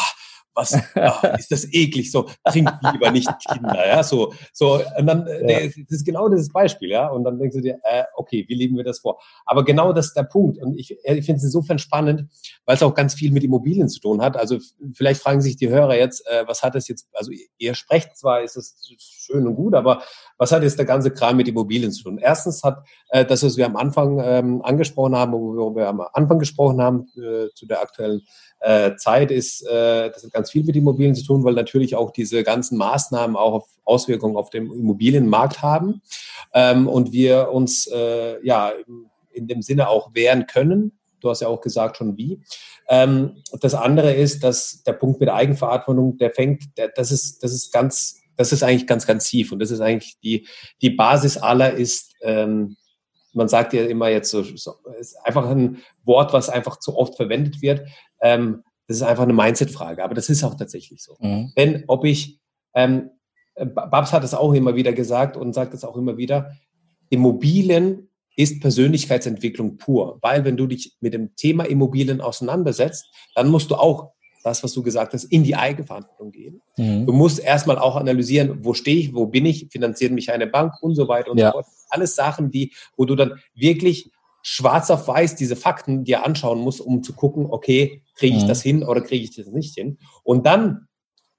was 0.57 0.75
ach, 0.95 1.23
ist 1.39 1.53
das 1.53 1.73
eklig, 1.73 2.11
so 2.11 2.29
trinkt 2.45 2.73
lieber 2.93 3.11
nicht 3.11 3.31
Kinder, 3.47 3.87
ja, 3.87 4.03
so, 4.03 4.33
so, 4.53 4.81
und 4.99 5.07
dann, 5.07 5.27
äh, 5.27 5.67
ja. 5.67 5.67
das 5.67 5.99
ist 5.99 6.05
genau 6.05 6.29
dieses 6.29 6.51
Beispiel, 6.51 6.91
ja, 6.91 7.07
und 7.09 7.25
dann 7.25 7.39
denkst 7.39 7.57
du 7.57 7.63
dir, 7.63 7.79
äh, 7.85 8.05
okay, 8.17 8.45
wie 8.49 8.55
leben 8.55 8.77
wir 8.77 8.85
das 8.85 9.01
vor? 9.01 9.21
Aber 9.45 9.65
genau 9.65 9.93
das 9.93 10.07
ist 10.07 10.17
der 10.17 10.25
Punkt 10.25 10.59
und 10.61 10.77
ich, 10.79 10.91
ich 10.91 11.27
finde 11.27 11.37
es 11.39 11.45
insofern 11.45 11.79
spannend, 11.79 12.29
weil 12.65 12.77
es 12.77 12.83
auch 12.83 12.95
ganz 12.95 13.15
viel 13.15 13.31
mit 13.31 13.45
Immobilien 13.45 13.89
zu 13.89 14.01
tun 14.01 14.23
hat, 14.23 14.37
also 14.37 14.59
vielleicht 14.95 15.21
fragen 15.21 15.43
sich 15.43 15.57
die 15.57 15.69
Hörer 15.69 15.97
jetzt, 15.97 16.27
äh, 16.27 16.45
was 16.47 16.63
hat 16.63 16.75
das 16.75 16.89
jetzt, 16.89 17.09
also 17.13 17.31
ihr 17.59 17.75
sprecht 17.75 18.17
zwar, 18.17 18.43
ist 18.43 18.57
es 18.57 18.77
schön 18.99 19.47
und 19.47 19.57
gut, 19.57 19.75
aber 19.75 20.03
was 20.39 20.53
hat 20.53 20.63
jetzt 20.63 20.79
der 20.79 20.87
ganze 20.87 21.11
Kram 21.11 21.37
mit 21.37 21.49
Immobilien 21.49 21.93
zu 21.93 22.05
tun? 22.05 22.19
Erstens 22.19 22.63
hat 22.63 22.87
äh, 23.11 23.25
das, 23.25 23.43
was 23.43 23.57
wir 23.57 23.67
am 23.67 23.77
Anfang 23.77 24.21
ähm, 24.23 24.63
angesprochen 24.63 25.17
haben, 25.17 25.33
wo 25.33 25.75
wir 25.75 25.89
am 25.89 26.01
Anfang 26.13 26.39
gesprochen 26.39 26.81
haben, 26.81 27.09
äh, 27.17 27.49
zu 27.55 27.67
der 27.67 27.83
aktuellen 27.83 28.23
äh, 28.61 28.97
Zeit 28.97 29.31
ist, 29.31 29.67
äh, 29.67 30.11
das 30.11 30.25
hat 30.25 30.33
ganz 30.33 30.51
viel 30.51 30.65
mit 30.65 30.77
Immobilien 30.77 31.15
zu 31.15 31.25
tun, 31.25 31.45
weil 31.45 31.55
natürlich 31.55 31.95
auch 31.95 32.11
diese 32.11 32.43
ganzen 32.43 32.79
Maßnahmen 32.79 33.37
auch 33.37 33.53
auf 33.53 33.69
Auswirkungen 33.85 34.37
auf 34.37 34.51
den 34.51 34.67
Immobilienmarkt 34.67 35.63
haben 35.63 36.03
ähm, 36.55 36.89
und 36.89 37.13
wir 37.13 37.51
uns 37.53 37.87
äh, 37.87 38.45
ja 38.45 38.73
in 39.31 39.47
dem 39.47 39.63
Sinne 39.63 39.89
auch 39.89 40.15
wehren 40.15 40.47
können. 40.47 40.99
Du 41.21 41.31
hast 41.31 41.43
ja 41.43 41.49
auch 41.49 41.61
gesagt 41.61 41.97
schon 41.97 42.17
wie. 42.17 42.41
Ähm, 42.89 43.43
das 43.61 43.75
andere 43.75 44.15
ist, 44.15 44.43
dass 44.43 44.83
der 44.85 44.93
Punkt 44.93 45.21
mit 45.21 45.29
der 45.29 45.35
Eigenverantwortung, 45.35 46.19
der 46.19 46.31
fängt, 46.31 46.77
der, 46.79 46.89
das 46.89 47.13
ist, 47.13 47.43
das 47.43 47.53
ist 47.53 47.73
ganz, 47.73 48.21
das 48.37 48.53
ist 48.53 48.63
eigentlich 48.63 48.87
ganz, 48.87 49.07
ganz 49.07 49.29
tief 49.29 49.53
und 49.53 49.59
das 49.59 49.71
ist 49.71 49.81
eigentlich 49.81 50.19
die, 50.21 50.47
die 50.83 50.91
Basis 50.91 51.37
aller 51.37 51.73
ist, 51.73 52.15
ähm, 52.23 52.77
man 53.37 53.49
sagt 53.49 53.73
ja 53.73 53.85
immer 53.85 54.09
jetzt 54.09 54.31
so, 54.31 54.43
so 54.43 54.75
ist 54.99 55.17
einfach 55.25 55.49
ein 55.49 55.79
Wort, 56.05 56.33
was 56.33 56.49
einfach 56.49 56.79
zu 56.79 56.97
oft 56.97 57.17
verwendet 57.17 57.63
wird. 57.63 57.87
Ähm, 58.21 58.63
das 58.89 58.99
ist 58.99 59.03
einfach 59.03 59.25
eine 59.25 59.33
Mindset-Frage, 59.33 60.03
aber 60.03 60.15
das 60.15 60.29
ist 60.29 60.45
auch 60.45 60.55
tatsächlich 60.55 61.03
so. 61.03 61.17
Mhm. 61.21 61.53
Wenn, 61.55 61.85
ob 61.87 62.05
ich, 62.05 62.41
ähm, 62.75 63.11
Babs 63.55 64.13
hat 64.13 64.23
es 64.23 64.35
auch 64.35 64.53
immer 64.53 64.75
wieder 64.75 64.93
gesagt 64.93 65.37
und 65.37 65.55
sagt 65.55 65.75
es 65.75 65.85
auch 65.85 65.97
immer 65.97 66.17
wieder, 66.17 66.53
Immobilien 67.11 68.11
ist 68.37 68.61
Persönlichkeitsentwicklung 68.61 69.79
pur, 69.79 70.19
weil 70.21 70.45
wenn 70.45 70.57
du 70.57 70.67
dich 70.67 70.97
mit 71.01 71.15
dem 71.15 71.35
Thema 71.37 71.65
Immobilien 71.65 72.21
auseinandersetzt, 72.21 73.11
dann 73.35 73.49
musst 73.49 73.71
du 73.71 73.77
auch 73.77 74.13
das, 74.47 74.63
was 74.63 74.73
du 74.73 74.83
gesagt 74.83 75.13
hast, 75.13 75.25
in 75.25 75.43
die 75.43 75.57
Eigenverantwortung 75.57 76.31
gehen. 76.31 76.63
Mhm. 76.77 77.05
Du 77.05 77.13
musst 77.13 77.41
erstmal 77.41 77.79
auch 77.79 77.97
analysieren, 77.97 78.65
wo 78.65 78.75
stehe 78.75 78.97
ich, 78.97 79.13
wo 79.13 79.27
bin 79.27 79.45
ich, 79.45 79.67
finanziert 79.71 80.13
mich 80.13 80.31
eine 80.31 80.47
Bank 80.47 80.75
und 80.83 80.95
so 80.95 81.09
weiter 81.09 81.33
und 81.33 81.39
ja. 81.39 81.49
so 81.49 81.53
fort. 81.53 81.67
Alles 81.91 82.15
Sachen, 82.15 82.51
die, 82.53 82.73
wo 82.97 83.05
du 83.05 83.17
dann 83.17 83.41
wirklich 83.55 84.11
schwarz 84.43 84.91
auf 84.91 85.09
weiß 85.09 85.35
diese 85.35 85.57
Fakten 85.57 86.05
dir 86.05 86.25
anschauen 86.25 86.61
musst, 86.61 86.81
um 86.81 87.03
zu 87.03 87.13
gucken, 87.13 87.47
okay, 87.47 88.03
kriege 88.15 88.37
ich 88.37 88.45
mhm. 88.45 88.49
das 88.49 88.63
hin 88.63 88.85
oder 88.85 89.01
kriege 89.01 89.25
ich 89.25 89.35
das 89.35 89.49
nicht 89.49 89.75
hin? 89.75 89.99
Und 90.23 90.47
dann 90.47 90.87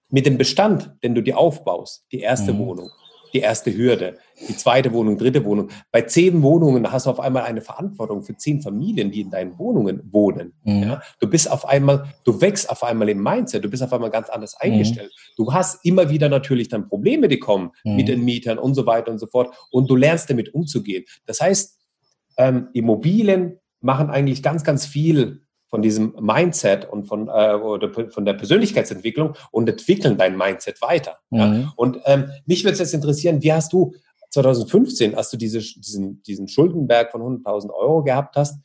mit 0.10 0.26
dem 0.26 0.38
Bestand, 0.38 0.92
den 1.02 1.16
du 1.16 1.24
dir 1.24 1.38
aufbaust, 1.38 2.06
die 2.12 2.20
erste 2.20 2.52
mhm. 2.52 2.60
Wohnung, 2.60 2.90
die 3.34 3.40
erste 3.40 3.76
Hürde, 3.76 4.18
die 4.48 4.56
zweite 4.56 4.94
Wohnung, 4.94 5.18
dritte 5.18 5.44
Wohnung. 5.46 5.70
Bei 5.92 6.02
zehn 6.02 6.42
Wohnungen 6.42 6.92
hast 6.92 7.06
du 7.06 7.10
auf 7.10 7.20
einmal 7.20 7.44
eine 7.44 7.62
Verantwortung 7.62 8.24
für 8.24 8.36
zehn 8.38 8.62
Familien, 8.62 9.12
die 9.12 9.22
in 9.22 9.30
deinen 9.30 9.58
Wohnungen 9.58 10.02
wohnen. 10.12 10.54
Mhm. 10.64 10.84
Ja? 10.84 11.02
Du 11.20 11.30
bist 11.30 11.52
auf 11.52 11.68
einmal, 11.68 12.14
du 12.24 12.40
wächst 12.42 12.70
auf 12.70 12.84
einmal 12.84 13.10
im 13.10 13.22
Mindset, 13.22 13.64
du 13.64 13.70
bist 13.70 13.84
auf 13.84 13.94
einmal 13.94 14.12
ganz 14.12 14.30
anders 14.30 14.56
mhm. 14.62 14.72
eingestellt. 14.72 15.12
Mhm. 15.14 15.34
Du 15.44 15.54
hast 15.54 15.86
immer 15.86 16.10
wieder 16.10 16.30
natürlich 16.30 16.70
dann 16.70 16.88
Probleme, 16.88 17.28
die 17.28 17.40
kommen 17.40 17.72
mhm. 17.84 17.96
mit 17.96 18.08
den 18.08 18.24
Mietern 18.24 18.58
und 18.58 18.76
so 18.76 18.86
weiter 18.86 19.12
und 19.12 19.20
so 19.20 19.28
fort. 19.28 19.56
Und 19.72 19.90
du 19.90 19.96
lernst 19.96 20.30
damit 20.30 20.54
umzugehen. 20.54 21.06
Das 21.26 21.42
heißt, 21.42 21.78
ähm, 22.38 22.70
Immobilien 22.74 23.60
machen 23.82 24.10
eigentlich 24.10 24.44
ganz, 24.44 24.64
ganz 24.64 24.86
viel 24.86 25.47
von 25.68 25.82
diesem 25.82 26.16
Mindset 26.20 26.86
und 26.86 27.06
von, 27.06 27.28
äh, 27.28 27.56
oder 27.56 27.92
von 28.10 28.26
der 28.26 28.34
Persönlichkeitsentwicklung 28.34 29.36
und 29.52 29.70
entwickeln 29.70 30.18
dein 30.18 30.38
Mindset 30.38 30.82
weiter. 30.82 31.20
Mhm. 31.30 31.40
Ja? 31.40 31.74
Und 31.76 32.00
ähm, 32.06 32.30
mich 32.46 32.64
würde 32.64 32.74
es 32.74 32.80
jetzt 32.80 32.94
interessieren, 32.94 33.44
wie 33.44 33.54
hast 33.54 33.74
du 33.74 33.94
2015, 34.30 35.16
als 35.16 35.30
du 35.30 35.38
diese, 35.38 35.60
diesen, 35.60 36.22
diesen 36.24 36.48
Schuldenberg 36.48 37.12
von 37.12 37.22
100.000 37.22 37.70
Euro 37.72 38.04
gehabt 38.04 38.36
hast, 38.36 38.60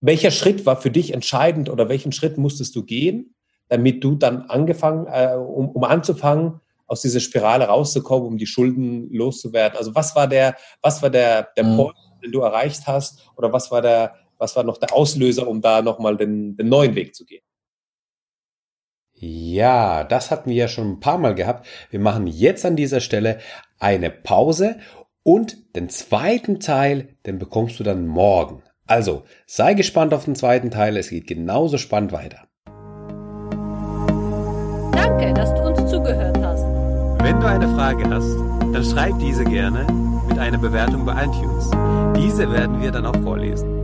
welcher 0.00 0.30
Schritt 0.30 0.66
war 0.66 0.76
für 0.80 0.90
dich 0.90 1.14
entscheidend 1.14 1.70
oder 1.70 1.88
welchen 1.88 2.12
Schritt 2.12 2.36
musstest 2.36 2.76
du 2.76 2.84
gehen, 2.84 3.34
damit 3.68 4.04
du 4.04 4.16
dann 4.16 4.42
angefangen, 4.42 5.06
äh, 5.06 5.34
um, 5.34 5.70
um 5.70 5.84
anzufangen, 5.84 6.60
aus 6.86 7.00
dieser 7.00 7.20
Spirale 7.20 7.66
rauszukommen, 7.66 8.28
um 8.28 8.36
die 8.36 8.46
Schulden 8.46 9.10
loszuwerden? 9.10 9.78
Also 9.78 9.94
was 9.94 10.14
war 10.14 10.28
der, 10.28 10.56
was 10.82 11.02
war 11.02 11.10
der, 11.10 11.48
der 11.56 11.64
mhm. 11.64 11.76
Point, 11.76 11.96
den 12.22 12.32
du 12.32 12.40
erreicht 12.40 12.86
hast 12.86 13.30
oder 13.36 13.52
was 13.52 13.70
war 13.70 13.80
der, 13.80 14.14
was 14.38 14.56
war 14.56 14.64
noch 14.64 14.78
der 14.78 14.92
Auslöser, 14.92 15.46
um 15.48 15.60
da 15.60 15.82
nochmal 15.82 16.16
den, 16.16 16.56
den 16.56 16.68
neuen 16.68 16.94
Weg 16.94 17.14
zu 17.14 17.24
gehen? 17.24 17.42
Ja, 19.12 20.04
das 20.04 20.30
hatten 20.30 20.50
wir 20.50 20.56
ja 20.56 20.68
schon 20.68 20.92
ein 20.92 21.00
paar 21.00 21.18
Mal 21.18 21.34
gehabt. 21.34 21.66
Wir 21.90 22.00
machen 22.00 22.26
jetzt 22.26 22.66
an 22.66 22.76
dieser 22.76 23.00
Stelle 23.00 23.38
eine 23.78 24.10
Pause 24.10 24.78
und 25.22 25.74
den 25.76 25.88
zweiten 25.88 26.60
Teil, 26.60 27.16
den 27.24 27.38
bekommst 27.38 27.78
du 27.78 27.84
dann 27.84 28.06
morgen. 28.06 28.62
Also, 28.86 29.22
sei 29.46 29.72
gespannt 29.74 30.12
auf 30.12 30.26
den 30.26 30.34
zweiten 30.34 30.70
Teil, 30.70 30.96
es 30.98 31.08
geht 31.08 31.26
genauso 31.26 31.78
spannend 31.78 32.12
weiter. 32.12 32.48
Danke, 34.92 35.32
dass 35.32 35.54
du 35.54 35.62
uns 35.62 35.90
zugehört 35.90 36.36
hast. 36.42 36.64
Wenn 37.22 37.40
du 37.40 37.46
eine 37.46 37.68
Frage 37.68 38.04
hast, 38.10 38.36
dann 38.74 38.84
schreib 38.84 39.18
diese 39.18 39.44
gerne 39.44 39.86
mit 40.28 40.38
einer 40.38 40.58
Bewertung 40.58 41.06
bei 41.06 41.24
iTunes. 41.24 41.70
Diese 42.16 42.50
werden 42.52 42.82
wir 42.82 42.90
dann 42.90 43.06
auch 43.06 43.16
vorlesen. 43.22 43.83